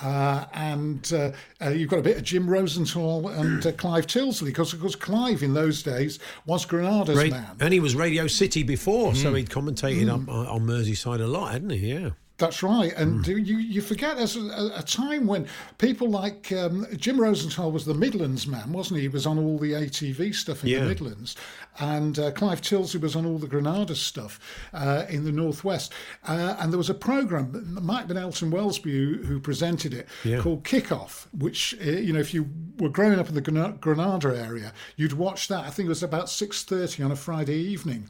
[0.00, 1.32] Uh, and uh,
[1.64, 4.94] uh, you've got a bit of Jim Rosenthal and uh, Clive Tyldesley, because of course
[4.94, 7.56] Clive in those days was Granada's Ra- man.
[7.60, 11.52] and he was Radio City before, so he'd commentated up on, on Merseyside a lot,
[11.52, 11.92] hadn't he?
[11.92, 12.10] Yeah.
[12.38, 15.48] That's right, and you you forget there's a, a time when
[15.78, 19.02] people like um, Jim Rosenthal was the Midlands man, wasn't he?
[19.02, 20.78] He was on all the ATV stuff in Yeah.
[20.80, 21.34] the Midlands,
[21.80, 24.38] and uh, Clive Tyldesley was on all the Granada stuff
[24.72, 25.92] uh, in the northwest.
[26.28, 30.38] Uh, and there was a program, Mike Ben Elton Welsby, who, who presented it, Yeah.
[30.40, 32.48] called Kickoff, which uh, you know if you
[32.78, 35.64] were growing up in the Grana- Granada area, you'd watch that.
[35.64, 38.08] I think it was about six thirty on a Friday evening.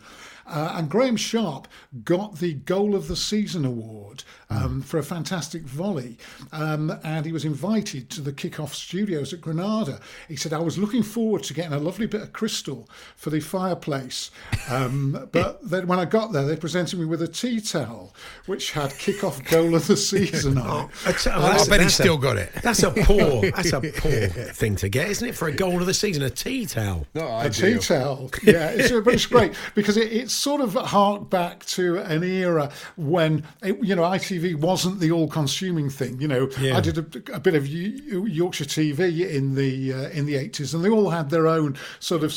[0.49, 1.69] Uh, and Graeme Sharp
[2.05, 6.17] got the Goal of the Season award um, for a fantastic volley.
[6.53, 10.01] Um, and he was invited to the kickoff studios at Granada.
[10.27, 13.41] He said, I was looking forward to getting a lovely bit of crystal for the
[13.41, 14.31] fireplace.
[14.71, 18.15] Um, but then when I got there, they presented me with a tea towel,
[18.47, 20.91] which had kickoff Goal of the Season on it.
[21.29, 22.51] Oh, And I bet he's that's a- still got it.
[22.63, 23.51] That's a poor.
[23.51, 25.35] That's a poor thing to get, isn't it?
[25.35, 27.07] For a goal of the season, a tea towel.
[27.15, 28.31] Not a tea towel.
[28.43, 32.71] Yeah, it's, but it's great because it, it's sort of harked back to an era
[32.97, 36.21] when it, you know ITV wasn't the all-consuming thing.
[36.21, 36.77] You know, Yeah.
[36.77, 40.85] I did a, a bit of Yorkshire TV in the uh, in the eighties, and
[40.85, 42.35] they all had their own sort of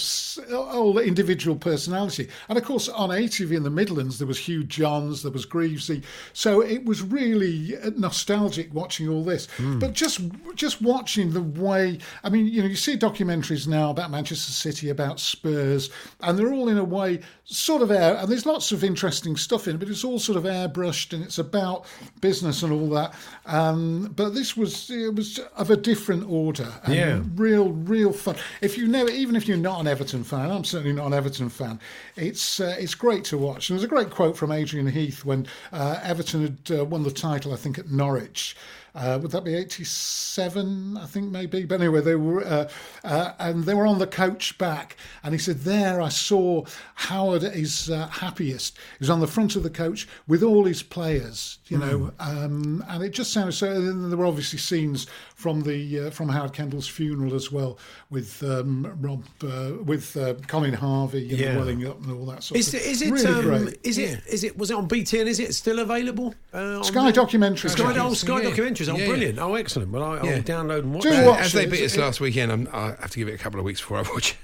[0.51, 2.29] all individual personality.
[2.49, 6.03] And of course, on ATV in the Midlands, there was Hugh Johns, there was Greavesy,
[6.33, 9.47] so it was really uh, nostalgic watching all this.
[9.79, 10.21] But just
[10.55, 14.89] just watching the way, I mean, you know, you see documentaries now about Manchester City,
[14.89, 15.89] about Spurs,
[16.21, 18.15] and they're all in a way sort of air.
[18.17, 21.23] And there's lots of interesting stuff in it, but it's all sort of airbrushed, and
[21.23, 21.85] it's about
[22.19, 23.13] business and all that.
[23.45, 26.71] Um, but this was it was of a different order.
[26.83, 27.21] And Yeah.
[27.35, 28.35] real, real fun.
[28.61, 31.49] If you know, even if you're not an Everton fan, I'm certainly not an Everton
[31.49, 31.79] fan.
[32.15, 33.69] It's uh, it's great to watch.
[33.69, 37.11] And there's a great quote from Adrian Heath when uh, Everton had uh, won the
[37.11, 38.55] title, I think, at Norwich.
[38.93, 41.65] Uh, would that be 87, I think, maybe?
[41.65, 42.69] But anyway, they were, uh,
[43.03, 44.97] uh, and they were on the coach back.
[45.23, 46.63] And he said, There I saw
[46.95, 48.77] Howard at his uh, happiest.
[48.77, 52.11] He was on the front of the coach with all his players, you know.
[52.19, 53.71] Um, and it just sounded so.
[53.71, 58.43] And there were obviously scenes from the uh, from Howard Kendall's funeral as well, with
[58.43, 61.53] um, Rob, uh, with uh, Colin Harvey, you Yeah.
[61.53, 62.81] know, welling up and all that sort Is of it?
[62.81, 62.91] thing.
[62.91, 63.11] Is it?
[63.11, 63.79] really um, great?
[63.83, 64.21] Is it?
[64.27, 64.57] Is it?
[64.57, 65.25] Was it on BTN?
[65.27, 66.35] Is it still available?
[66.53, 67.69] Uh, Sky the- documentary.
[67.69, 68.03] Sky, Yeah.
[68.05, 68.49] oh, Sky Yeah.
[68.87, 68.93] Documentaries.
[68.93, 69.07] Oh, Yeah.
[69.07, 69.39] brilliant.
[69.39, 69.91] Oh, excellent.
[69.91, 70.39] Well, I, I'll Yeah.
[70.39, 71.03] download and watch.
[71.03, 71.25] Do that.
[71.27, 73.59] watch As they beat us last weekend, I'm, I have to give it a couple
[73.59, 74.37] of weeks before I watch it.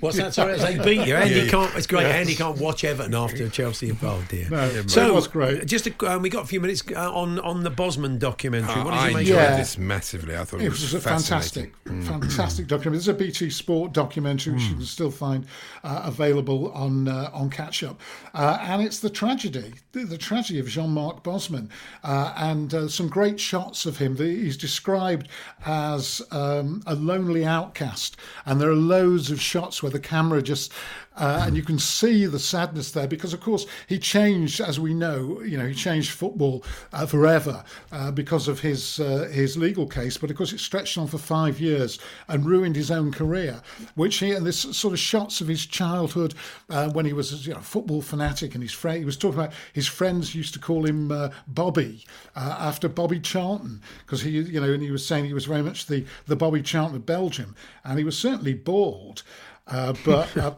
[0.00, 0.34] What's that?
[0.34, 1.14] Sorry, they beat you.
[1.14, 1.48] Andy Yeah.
[1.50, 1.74] can't.
[1.76, 2.02] It's great.
[2.02, 2.08] Yeah.
[2.16, 3.96] Andy can't watch Everton after Chelsea.
[4.02, 4.48] Oh dear.
[4.50, 5.64] No, it so was great.
[5.66, 8.68] Just a, um, we got a few minutes uh, on on the Bosman documentary.
[8.74, 9.20] I, what did I you make?
[9.28, 9.42] enjoyed it?
[9.42, 9.56] Yeah.
[9.56, 10.36] this massively.
[10.36, 11.72] I thought it, It was, was a fascinating.
[11.84, 12.98] fantastic, fantastic documentary.
[12.98, 15.46] It's a BT Sport documentary, which you can still find
[15.84, 18.00] uh, available on uh, on Catch Up,
[18.34, 21.70] uh, and it's the tragedy, the, the tragedy of Jean-Marc Bosman,
[22.02, 24.16] uh, and uh, some great shots of him.
[24.16, 25.28] The, he's described
[25.64, 30.72] as um, a lonely outcast, and there are loads of shots where the camera just.
[31.16, 34.94] Uh, and you can see the sadness there because, of course, he changed, as we
[34.94, 39.86] know, you know, he changed football uh, forever uh, because of his uh, his legal
[39.86, 40.16] case.
[40.16, 43.60] But of course, it stretched on for five years and ruined his own career.
[43.96, 46.34] Which he and this sort of shots of his childhood
[46.70, 48.98] uh, when he was you know, a football fanatic and his friend.
[48.98, 53.82] He was talking about his friends used to call him uh, Bobby after Bobby Charlton
[54.06, 56.62] because he, you know, and he was saying he was very much the the Bobby
[56.62, 59.22] Charlton of Belgium, and he was certainly bald.
[59.70, 60.54] Uh, but uh,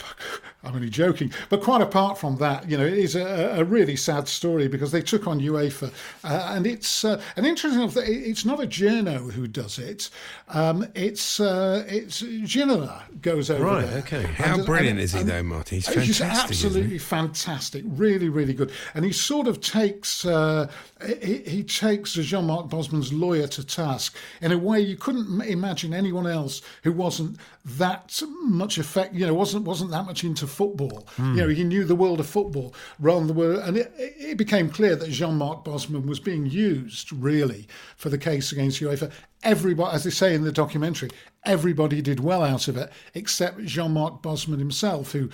[0.64, 1.32] I'm only joking.
[1.48, 4.92] But quite apart from that, you know, it is a, a really sad story because
[4.92, 5.92] they took on UEFA,
[6.24, 7.82] uh, and it's uh, an interesting.
[8.06, 10.08] It's not a journo who does it.
[10.48, 13.98] Um, it's uh, it's Ginola goes over Right, there.
[13.98, 14.22] okay.
[14.22, 15.76] How And- brilliant and- is he, and- though, Marty?
[15.76, 16.50] He's He's fantastic.
[16.52, 16.66] isn't he?
[16.66, 18.70] absolutely fantastic, really, really good.
[18.94, 20.68] And he sort of takes uh,
[21.22, 26.26] he, he takes Jean-Marc Bosman's lawyer to task in a way you couldn't imagine anyone
[26.26, 29.14] else who wasn't that much effect.
[29.14, 31.06] You know, wasn't wasn't that much into football.
[31.16, 31.36] Hmm.
[31.36, 33.62] You know, he knew the world of football rather than the world.
[33.64, 38.52] And it, it became clear that Jean-Marc Bosman was being used really for the case
[38.52, 39.12] against UEFA.
[39.42, 41.10] Everybody, as they say in the documentary,
[41.44, 45.30] everybody did well out of it except Jean-Marc Bosman himself, who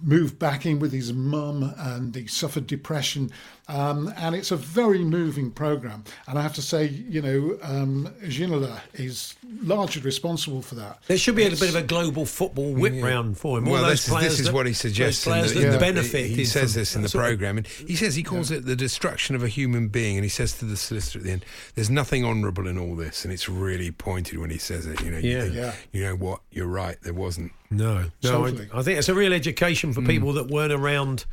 [0.00, 3.30] moved back in with his mum and he suffered depression.
[3.72, 6.04] Um, and it's a very moving program.
[6.28, 10.98] And I have to say, you know, um, Ginola is largely responsible for that.
[11.06, 13.66] There should be a bit of a global football whip round for him.
[13.66, 15.26] All Well, those this is, players this is that- what he suggests.
[15.26, 16.26] in players the- that in the- benefit.
[16.30, 18.22] He is says from this in the that sort of- program, and he says he
[18.22, 20.16] calls it the destruction of a human being.
[20.18, 23.24] And he says to the solicitor at the end, "There's nothing honourable in all this,"
[23.24, 25.00] and it's really pointed when he says it.
[25.02, 25.72] You know, you think, Yeah.
[25.92, 26.40] You know what?
[26.50, 26.96] You're right.
[27.02, 27.52] There wasn't.
[27.70, 28.10] No, no.
[28.22, 28.68] Totally.
[28.72, 31.24] I, I think it's a real education for people that weren't around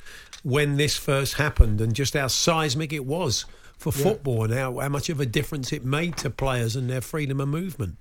[0.43, 3.45] when this first happened, and just how seismic it was
[3.78, 7.02] for football, and how, how much of a difference it made to players and their
[7.02, 7.97] freedom of movement.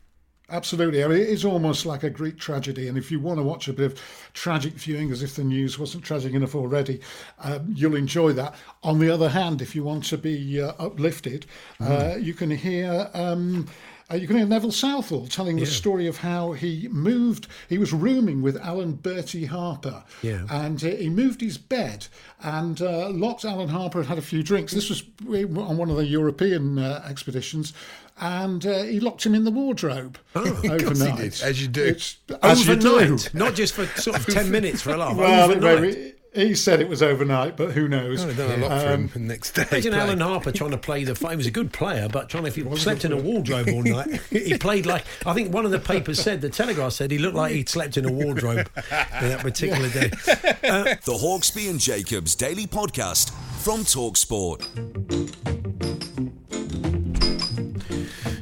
[0.51, 1.05] Absolutely.
[1.05, 2.88] I mean, it is almost like a Greek tragedy.
[2.88, 5.79] And if you want to watch a bit of tragic viewing, as if the news
[5.79, 7.01] wasn't tragic enough already,
[7.40, 8.55] um, you'll enjoy that.
[8.83, 11.44] On the other hand, if you want to be uh, uplifted,
[11.81, 13.11] uh, you can hear.
[13.12, 13.68] Um,
[14.11, 17.47] uh, you can hear Neville Southall telling the story of how he moved.
[17.68, 20.47] He was rooming with Alan Bertie Harper, Yeah.
[20.51, 22.07] and uh, he moved his bed
[22.42, 24.73] and uh, locked Alan Harper and had a few drinks.
[24.73, 27.73] This was on one of the European uh, expeditions,
[28.21, 30.18] and uh, he locked him in the wardrobe
[30.62, 31.16] he overnight.
[31.18, 31.85] did, as you do.
[31.85, 32.97] It's- as you do.
[32.99, 35.16] Overnight, not just for sort of ten minutes for a laugh.
[35.16, 36.14] Well, overnight.
[36.38, 38.22] Maybe he said it was overnight, but who knows?
[38.22, 39.66] I'd have done a lot for Um, him the next day.
[39.72, 40.01] Imagine play.
[40.01, 41.14] Alan Harper trying to play the.
[41.29, 42.48] He was a good player, but trying to.
[42.48, 45.05] If he slept in a wardrobe all night, he played like.
[45.27, 47.96] I think one of the papers said the Telegraph said he looked like he'd slept
[47.96, 50.11] in a wardrobe in that particular day.
[51.09, 53.31] The Hawksbee and Jacobs Daily Podcast
[53.62, 54.62] from Talksport.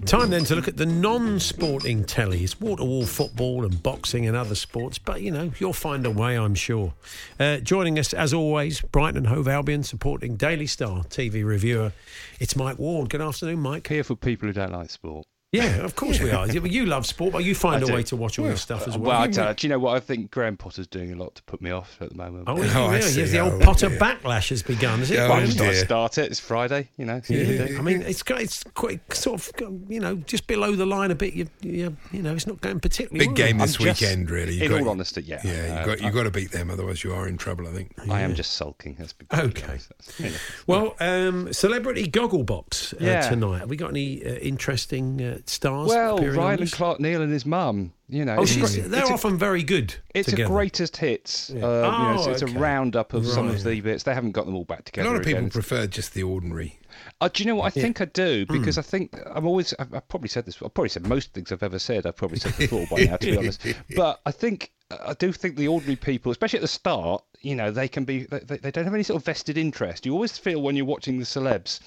[0.07, 4.99] Time then to look at the non-sporting tellies, wall-to-wall football and boxing and other sports.
[4.99, 6.95] But you know, you'll find a way, I'm sure.
[7.41, 11.93] Uh, joining us as always, Brighton and Hove Albion supporting Daily Star TV reviewer.
[12.39, 13.11] It's Mike Ward.
[13.11, 13.89] Good afternoon, Mike.
[13.89, 15.27] Here for people who don't like sport.
[15.53, 16.47] Yeah, of course we are.
[16.49, 17.95] You love sport, but you find I a do.
[17.95, 19.11] way to watch all this stuff as well.
[19.11, 19.97] Well, I don't- do you know what?
[19.97, 22.45] I think Graham Potter's doing a lot to put me off at the moment.
[22.49, 23.03] Oh, is he Oh, I really?
[23.03, 23.21] see.
[23.21, 23.99] Yes, the old Oh, Potter dear.
[23.99, 25.19] backlash has begun, is it?
[25.19, 25.51] Oh, Well, I Graham?
[25.53, 26.31] just I'd start it.
[26.33, 27.21] It's Friday, you know.
[27.23, 27.73] see what you do.
[27.73, 29.53] Yeah, I mean, it's it's quite sort of
[29.89, 31.33] you know just below the line a bit.
[31.33, 33.47] You you, you know, it's not going particularly Big well.
[33.47, 34.55] game this I'm just- weekend, really.
[34.55, 35.41] You've in got- all honesty, yeah.
[35.45, 37.73] Yeah, Uh, you've got, you've got to beat them, otherwise you are in trouble, I
[37.73, 37.93] think.
[38.11, 38.97] I am just sulking.
[38.99, 39.79] Let's Okay.
[40.19, 40.37] you know.
[40.67, 43.21] Well, um, celebrity Gogglebox uh, Yeah.
[43.29, 43.61] tonight.
[43.61, 45.89] Have we got any uh, interesting uh, stars.
[45.89, 46.73] Well, Rylan and?
[46.73, 47.93] Clark Neal and his mum.
[48.09, 49.93] You know, oh, they're a- often very good.
[50.15, 50.45] It's together.
[50.53, 51.51] a greatest hits.
[51.51, 51.65] Yeah.
[51.65, 52.55] Uh, you know, Oh, so it's okay.
[52.55, 54.05] a roundup of some of the bits.
[54.05, 55.09] They haven't got them all back together.
[55.09, 55.51] A lot of people again.
[55.51, 56.79] prefer just the ordinary.
[57.21, 57.83] Uh, do you know what I Yeah.
[57.83, 58.47] think I do?
[58.47, 58.53] Mm.
[58.53, 59.75] Because I think I'm always.
[59.81, 60.63] I've, I've probably said this.
[60.63, 62.07] I've probably said most things I've ever said.
[62.07, 63.61] I've probably said before by now, to be honest.
[63.97, 67.73] But I think I do think the ordinary people, especially at the start, you know,
[67.73, 68.23] they can be.
[68.25, 70.07] They, they don't have any sort of vested interest.
[70.07, 71.81] You always feel when you're watching the celebs.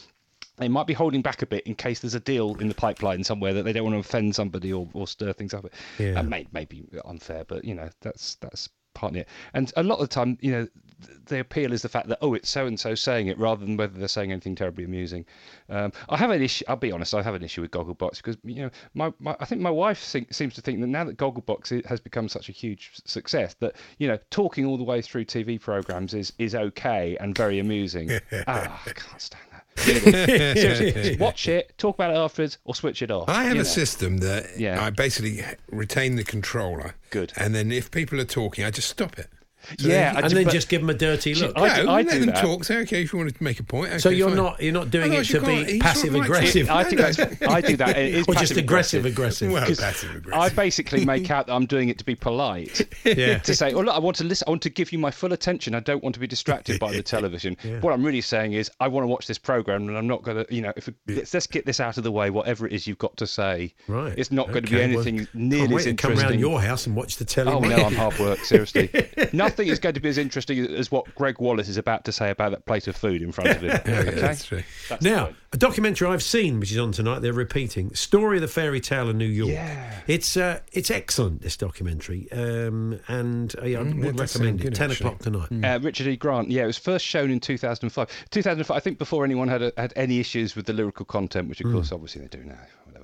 [0.59, 3.23] They might be holding back a bit in case there's a deal in the pipeline
[3.23, 5.65] somewhere that they don't want to offend somebody or, or stir things up.
[5.97, 6.19] Yeah.
[6.19, 9.27] Uh, may, maybe unfair, but you know that's that's partly it.
[9.53, 10.67] And a lot of the time, you know,
[11.05, 13.65] th- the appeal is the fact that oh, it's so and so saying it, rather
[13.65, 15.25] than whether they're saying anything terribly amusing.
[15.69, 16.65] Um, I have an issue.
[16.67, 17.13] I'll be honest.
[17.13, 19.99] I have an issue with Gogglebox because you know, my, my I think my wife
[19.99, 23.75] think, seems to think that now that Gogglebox has become such a huge success, that
[23.97, 28.09] you know, talking all the way through TV programs is is okay and very amusing.
[28.47, 29.48] ah, I can't stand that.
[29.79, 33.29] Seriously, watch it, talk about it afterwards, or switch it off.
[33.29, 33.63] I have a know.
[33.63, 34.83] system that Yeah.
[34.83, 36.95] I basically retain the controller.
[37.09, 37.33] Good.
[37.35, 39.29] And then if people are talking, I just stop it.
[39.77, 41.55] Yeah, I and do- then just give them a dirty look.
[41.55, 42.35] no, I do- I let do them that.
[42.37, 42.63] talk.
[42.63, 44.01] Say, okay, if you want to make a point.
[44.01, 44.37] So you're fine.
[44.37, 46.69] not you're not doing Otherwise it to be passive not right to- aggressive.
[46.69, 47.97] I think that's, I do that.
[47.97, 49.51] It is or just aggressive aggressive.
[49.51, 50.39] Well, 'Cause passive aggressive.
[50.41, 52.81] I basically make out that I'm doing it to be polite.
[53.05, 53.39] Yeah.
[53.39, 54.45] To say, oh look, I want to listen.
[54.47, 55.73] I want to give you my full attention.
[55.73, 57.57] I don't want to be distracted by the television.
[57.81, 60.37] What I'm really saying is, I want to watch this program, and I'm not going
[60.45, 62.29] to, you know, if let's, let's get this out of the way.
[62.29, 64.13] Whatever it is you've got to say, Right.
[64.17, 66.29] It's not going to be Okay, well, anything can't nearly as to come interesting.
[66.29, 67.51] round your house and watch the telly.
[67.51, 68.39] Oh no, I'm hard work.
[68.39, 68.89] Seriously,
[69.33, 72.29] nothing is going to be as interesting as what Gregg Wallace is about to say
[72.29, 73.69] about that plate of food in front of him.
[73.85, 74.11] Yeah, okay?
[74.11, 74.63] that's true.
[74.87, 78.47] That's Now, a documentary I've seen, which is on tonight, they're repeating "Story of the
[78.47, 79.99] Fairy Tale of New York." Yeah.
[80.07, 81.41] it's uh, it's excellent.
[81.41, 84.75] This documentary, um, and uh, yeah, I Mm, that would does recommend it.
[84.75, 85.07] Ten actually.
[85.07, 85.65] o'clock tonight.
[85.65, 86.15] Uh, Richard E.
[86.17, 86.51] Grant.
[86.51, 88.07] Yeah, it was first shown in 2005.
[88.29, 88.75] 2005.
[88.75, 91.71] I think before anyone had a, had any issues with the lyrical content, which of
[91.71, 92.59] course obviously they do now.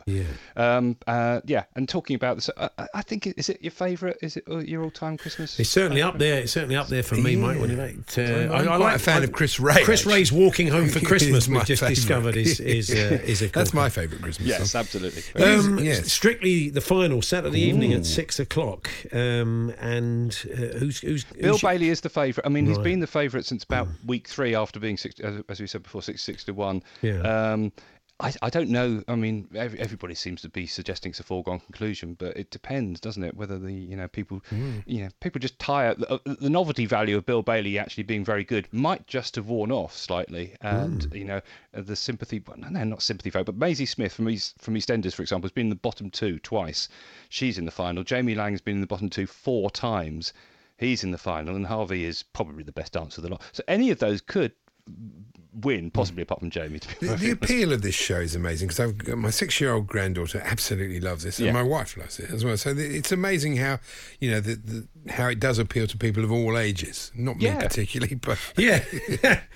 [0.08, 0.24] Yeah.
[0.56, 0.98] Um.
[1.08, 1.42] Uh.
[1.46, 1.64] Yeah.
[1.76, 4.18] And talking about this, uh, I think is it your favourite?
[4.22, 5.60] Is it uh, your all-time Christmas?
[5.60, 6.42] It's certainly up there.
[6.42, 7.60] It's certainly up there for me, mate.
[7.60, 10.14] When you like, uh, I'm quite a fan of Chris Rea, Chris actually.
[10.20, 11.96] Rea's "Walking Home for Christmas" we've just favourite.
[11.96, 14.82] discovered is is uh, is a That's my favourite Christmas Yes, song.
[14.82, 15.24] absolutely.
[15.44, 16.12] Um, Yes.
[16.12, 18.88] Strictly the final Saturday evening at six o'clock.
[19.12, 22.46] Um, and uh, who's who's Bill who's Bailey is the favourite.
[22.46, 25.60] I mean, he's been the favourite since about week three after being, six, as, as
[25.60, 26.84] we said before, six six to one.
[27.02, 27.22] Yeah.
[27.22, 27.72] Um,
[28.18, 29.04] I, I don't know.
[29.10, 33.02] I mean, every, everybody seems to be suggesting it's a foregone conclusion, but it depends,
[33.02, 33.36] doesn't it?
[33.36, 34.42] Whether the you know people,
[34.86, 38.24] you know, people just tire the, uh, the novelty value of Bill Bailey actually being
[38.24, 41.42] very good might just have worn off slightly, and you know
[41.74, 42.42] uh, the sympathy.
[42.56, 45.54] No, no, not sympathy vote, but Maisie Smith from East, from EastEnders, for example, has
[45.54, 46.88] been in the bottom two twice.
[47.28, 48.06] She's in the final.
[48.06, 50.32] Jamie Laing's been in the bottom two four times.
[50.78, 53.42] He's in the final, and Harvey is probably the best dancer of the lot.
[53.52, 54.54] So any of those could
[55.62, 56.80] win, possibly apart from Jamie.
[56.80, 59.88] To be The, the appeal of this show is amazing because I've got my six-year-old
[59.88, 61.54] granddaughter absolutely loves this, and Yeah.
[61.54, 62.58] my wife loves it as well.
[62.58, 63.80] So it's amazing how
[64.20, 67.12] you know the, the, how it does appeal to people of all ages.
[67.16, 68.84] Not me particularly, but yeah.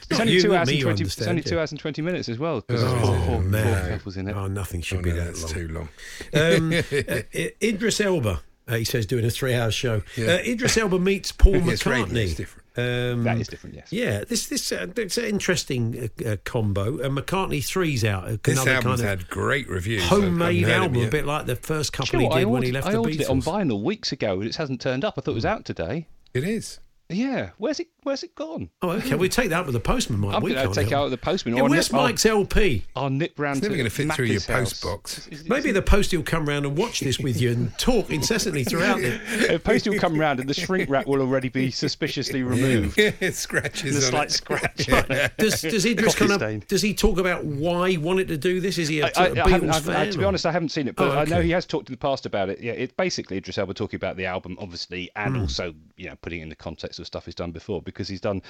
[0.10, 1.04] It's only two hours and twenty.
[1.04, 2.62] It's only two hours and twenty minutes as well.
[2.62, 4.00] Because there's Oh, four, man.
[4.00, 4.36] four in it.
[4.36, 5.54] Oh, nothing should Oh, be no, that that's long.
[5.54, 5.90] too long.
[6.34, 6.74] Um,
[7.44, 10.02] uh, Idris Elba, uh, he says, doing a three-hour show.
[10.16, 10.28] Yeah.
[10.36, 12.48] Uh, Idris Elba meets Paul Yes, radio McCartney.
[12.80, 13.20] Is different.
[13.20, 13.88] Um, That is different, yes.
[13.92, 16.96] Yeah, this this uh, it's an interesting uh, uh, combo.
[17.00, 18.26] Uh, McCartney three's out.
[18.26, 20.04] uh, This another album's kind of had great reviews.
[20.08, 22.64] Homemade album, a bit like the first Do couple you know he did I when
[22.64, 25.16] he left I the ordered it on vinyl weeks ago, and it hasn't turned up.
[25.18, 26.08] I thought it was out today.
[26.34, 26.80] It is.
[27.12, 27.88] Yeah, where's it?
[28.04, 28.70] Where's it gone?
[28.84, 29.16] Oh, okay.
[29.16, 30.36] We take that with the postman, Mike.
[30.36, 31.56] I'm going to take it out of the postman.
[31.56, 32.86] Yeah, or where's nip, Mike's LP?
[32.96, 34.92] I'll, I'll nip round It's never going to fit through your Macca's post house.
[35.28, 35.30] box.
[35.48, 39.00] Maybe the postie will come round and watch this with you and talk incessantly throughout
[39.02, 39.50] it.
[39.50, 42.98] A postie will come round and the shrink wrap will already be suspiciously removed.
[43.00, 44.32] it scratches The slight it.
[44.34, 44.90] scratch.
[44.90, 45.34] on it.
[45.38, 46.56] Does, does Idris Coffee kind stain.
[46.58, 48.78] of does he talk about why he wanted to do this?
[48.78, 50.12] Is he a I, sort of I, I haven't- Beatles I've- I- fan?
[50.12, 51.94] to be honest, I haven't seen it, but Oh, I know he has talked in
[51.94, 52.60] the past about it.
[52.62, 55.42] Yeah, it's basically Idris Elba talking about the album, obviously, and Hmm.
[55.42, 58.22] also you know putting it in the context of stuff he's done before because he's
[58.22, 58.42] done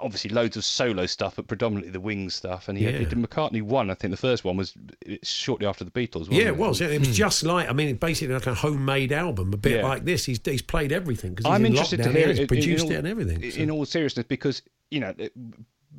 [0.00, 2.68] obviously loads of solo stuff, but predominantly the Wings stuff.
[2.68, 2.98] And he, Yeah.
[2.98, 3.90] he did McCartney one.
[3.90, 4.74] I think the first one was
[5.22, 6.20] shortly after the Beatles.
[6.28, 6.80] Wasn't Yeah, it was.
[6.80, 7.14] Yeah, it was Hmm.
[7.14, 9.86] just like I mean, basically like a homemade album, a bit Yeah.
[9.86, 10.24] like this.
[10.24, 12.38] He's he's played everything because I'm in interested to hear yeah, it.
[12.38, 13.50] He's produced in all, it and everything.
[13.50, 13.58] so.
[13.60, 15.14] In all seriousness, because you know.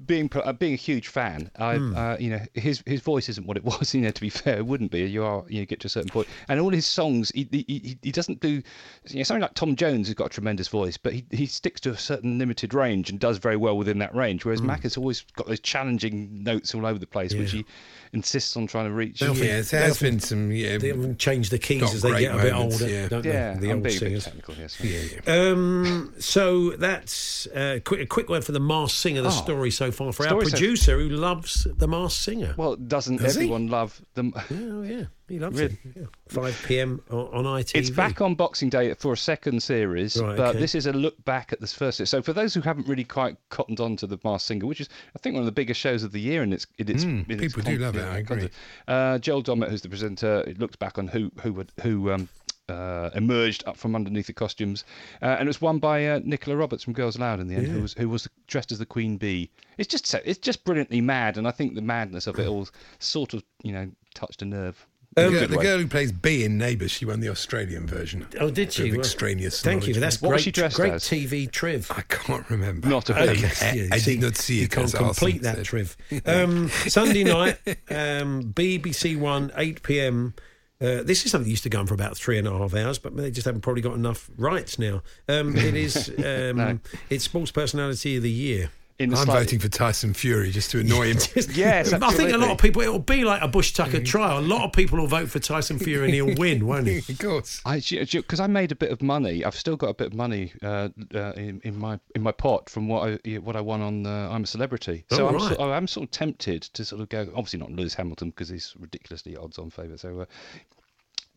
[0.06, 1.96] Being uh, being a huge fan, I Hmm.
[1.96, 3.94] uh, you know his his voice isn't what it was.
[3.94, 5.02] You know, to be fair, it wouldn't be.
[5.02, 8.12] You are you get to a certain point, and all his songs, he he, he,
[8.12, 8.62] doesn't do.
[9.08, 11.82] You know, something like Tom Jones has got a tremendous voice, but he he sticks
[11.82, 14.46] to a certain limited range and does very well within that range.
[14.46, 17.58] Whereas Mac has always got those challenging notes all over the place, which Hmm.
[17.58, 17.66] He
[18.12, 19.20] insists on trying to reach.
[19.20, 20.52] They often- Yeah, there has been some.
[20.52, 23.08] Yeah, They often change the keys as they great get a bit older, yeah.
[23.08, 23.60] don't yeah, they?
[23.60, 24.24] The I'm old being a bit singers.
[24.24, 24.68] technical here.
[24.68, 25.34] so- yeah, yeah.
[25.52, 29.32] Um, so that's uh, quick, a quick word for the masked singer, the Oh.
[29.32, 32.56] story so far for our Story says- producer who loves The Masked Singer.
[32.58, 33.42] Well, doesn't Does he?
[33.42, 34.34] everyone love them?
[34.52, 35.78] Oh yeah, he loves Really?
[35.86, 35.96] it.
[35.96, 36.04] Yeah.
[36.28, 37.02] 5 p.m.
[37.10, 37.72] on, on ITV.
[37.76, 40.60] It's back on Boxing Day for a second series, Right, but okay.
[40.60, 41.98] this is a look back at this first.
[41.98, 42.10] series.
[42.10, 44.90] So for those who haven't really quite cottoned on to the Masked Singer, which is
[45.16, 47.30] I think one of the biggest shows of the year, and its, in its, Mm,
[47.30, 48.50] in its people do love it, I agree.
[48.88, 52.12] Uh, Joel Dommett, who's the presenter, it looks back on who who would who.
[52.12, 52.28] Um,
[52.68, 54.84] uh, emerged up from underneath the costumes,
[55.24, 57.66] uh, and it was won by uh, Nicola Roberts from Girls Aloud in the end,
[57.66, 59.50] who was who was dressed as the Queen Bee.
[59.80, 62.68] It's just so, it's just brilliantly mad, and I think the madness of it all
[63.00, 64.86] sort of you know touched a nerve.
[65.26, 68.28] The, girl, the girl who plays B in Neighbours, she won the Australian version.
[68.40, 68.84] Oh, did she?
[68.90, 69.62] Of Well, extraneous.
[69.62, 69.94] Thank you.
[69.96, 70.44] That's What was great.
[70.46, 71.04] she dressed great as?
[71.04, 71.92] TV triv.
[71.96, 72.88] I can't remember.
[72.88, 73.46] Not a I, clue.
[73.46, 74.72] I, I See, did not see you it.
[74.72, 75.66] can't as Arsene complete that said.
[75.66, 75.98] triv.
[76.26, 77.58] Um, Sunday night,
[77.90, 80.34] um, BBC One, 8 p.m.
[80.82, 82.74] Uh, this is something that used to go on for about three and a half
[82.74, 85.02] hours, but they just haven't probably got enough rights now.
[85.28, 86.80] Um, it is um, No.
[87.10, 88.70] it's Sports Personality of the Year.
[89.00, 91.18] In the I'm slightly- voting for Tyson Fury just to annoy him.
[91.54, 92.82] Yes, I think a lot of people.
[92.82, 94.40] It'll be like a Bush Tucker trial.
[94.40, 96.98] A lot of people will vote for Tyson Fury and he'll win, won't he?
[97.10, 97.62] of course.
[97.66, 99.46] I because I made a bit of money.
[99.46, 102.70] I've still got a bit of money uh, uh, in, in my in my pot
[102.70, 105.06] from what I what I won on uh, I'm a Celebrity.
[105.10, 105.56] So Oh, I'm right.
[105.56, 107.22] sort, I'm sort of tempted to sort of go.
[107.36, 110.02] Obviously not Lewis Hamilton because he's ridiculously odds-on favourite.
[110.02, 110.20] So.
[110.22, 110.26] Uh,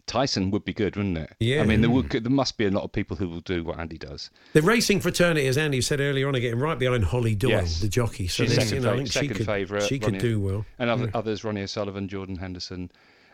[0.06, 1.32] Tyson would be good, wouldn't it?
[1.40, 1.62] Yeah.
[1.62, 3.78] I mean, there would there must be a lot of people who will do what
[3.78, 4.30] Andy does.
[4.52, 7.80] The racing fraternity, as Andy said earlier on, are getting right behind Holly Doyle, Yes.
[7.80, 8.26] the jockey.
[8.28, 9.84] So She's second, you know, she second could, favourite.
[9.84, 10.66] she could Ronnie- do well.
[10.78, 11.10] And other, Yeah.
[11.14, 12.90] others, Ronnie O'Sullivan, Jordan Henderson,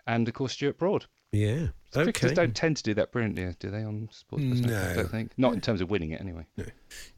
[0.07, 1.07] and of course Stuart Broad.
[1.33, 1.69] Yeah.
[1.93, 2.35] Cricketers Okay.
[2.35, 3.83] don't tend to do that brilliantly, do they?
[3.83, 4.75] On sports, Personality?
[4.93, 5.33] I don't think.
[5.39, 6.47] Not in terms of winning it, anyway.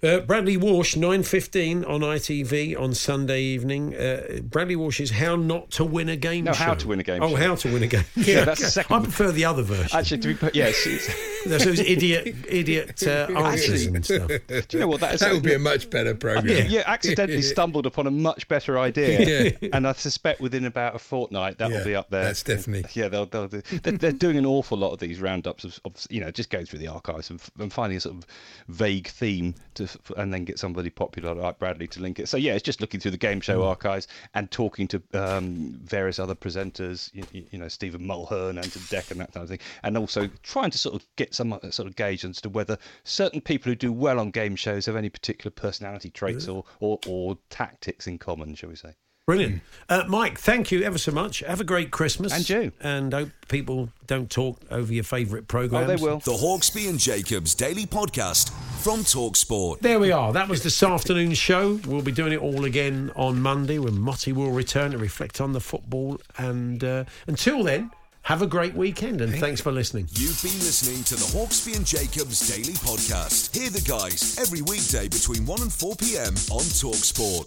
[0.02, 3.94] Uh, Bradley Walsh, nine fifteen on ITV on Sunday evening.
[3.94, 7.02] Uh, Bradley Walsh's "How Not to Win a Game No, Show." How to Win a
[7.02, 7.36] Game Oh, Show.
[7.36, 8.04] how to win a game.
[8.16, 9.02] Yeah, that's the second I one.
[9.04, 9.98] prefer the other version.
[9.98, 10.86] Actually, to be put, yes.
[10.86, 14.28] it's- There's those idiot, idiot uh, answers and stuff.
[14.28, 15.20] Do you know what that is?
[15.20, 16.46] That would be a much better program.
[16.46, 19.68] Yeah, yeah, accidentally stumbled upon a much better idea, yeah.
[19.72, 22.24] and I suspect within about a fortnight that will Yeah, be up there.
[22.24, 23.62] that's definitely- Yeah, they'll, they'll do.
[23.82, 26.66] They're, they're doing an awful lot of these roundups of, of you know, just going
[26.66, 28.26] through the archives and, and finding a sort of
[28.68, 32.28] vague theme to, and then get somebody popular like Bradley to link it.
[32.28, 36.18] So yeah, it's just looking through the game show archives and talking to um, various
[36.18, 39.60] other presenters, you, you know, Stephen Mulhern and to Dec and that kind of thing,
[39.82, 42.78] and also trying to sort of get some uh, sort of gauge as to whether
[43.04, 46.98] certain people who do well on game shows have any particular personality traits or, or,
[47.06, 48.94] or tactics in common, shall we say.
[49.30, 49.62] Brilliant.
[49.88, 51.38] Uh, Mike, thank you ever so much.
[51.38, 52.32] Have a great Christmas.
[52.32, 52.72] And you.
[52.80, 55.88] And hope people don't talk over your favourite programmes.
[55.88, 56.18] Oh, they will.
[56.18, 58.50] The Hawksbee and Jacobs Daily Podcast
[58.82, 59.80] from Talksport.
[59.82, 60.32] There we are.
[60.32, 61.78] That was this afternoon's show.
[61.86, 65.52] We'll be doing it all again on Monday when Motti will return to reflect on
[65.52, 66.20] the football.
[66.36, 70.08] And uh, until then, have a great weekend and thanks for listening.
[70.10, 73.56] You've been listening to the Hawksbee and Jacobs Daily Podcast.
[73.56, 76.34] Hear the guys every weekday between 1 and 4 p.m.
[76.50, 77.46] on Talksport.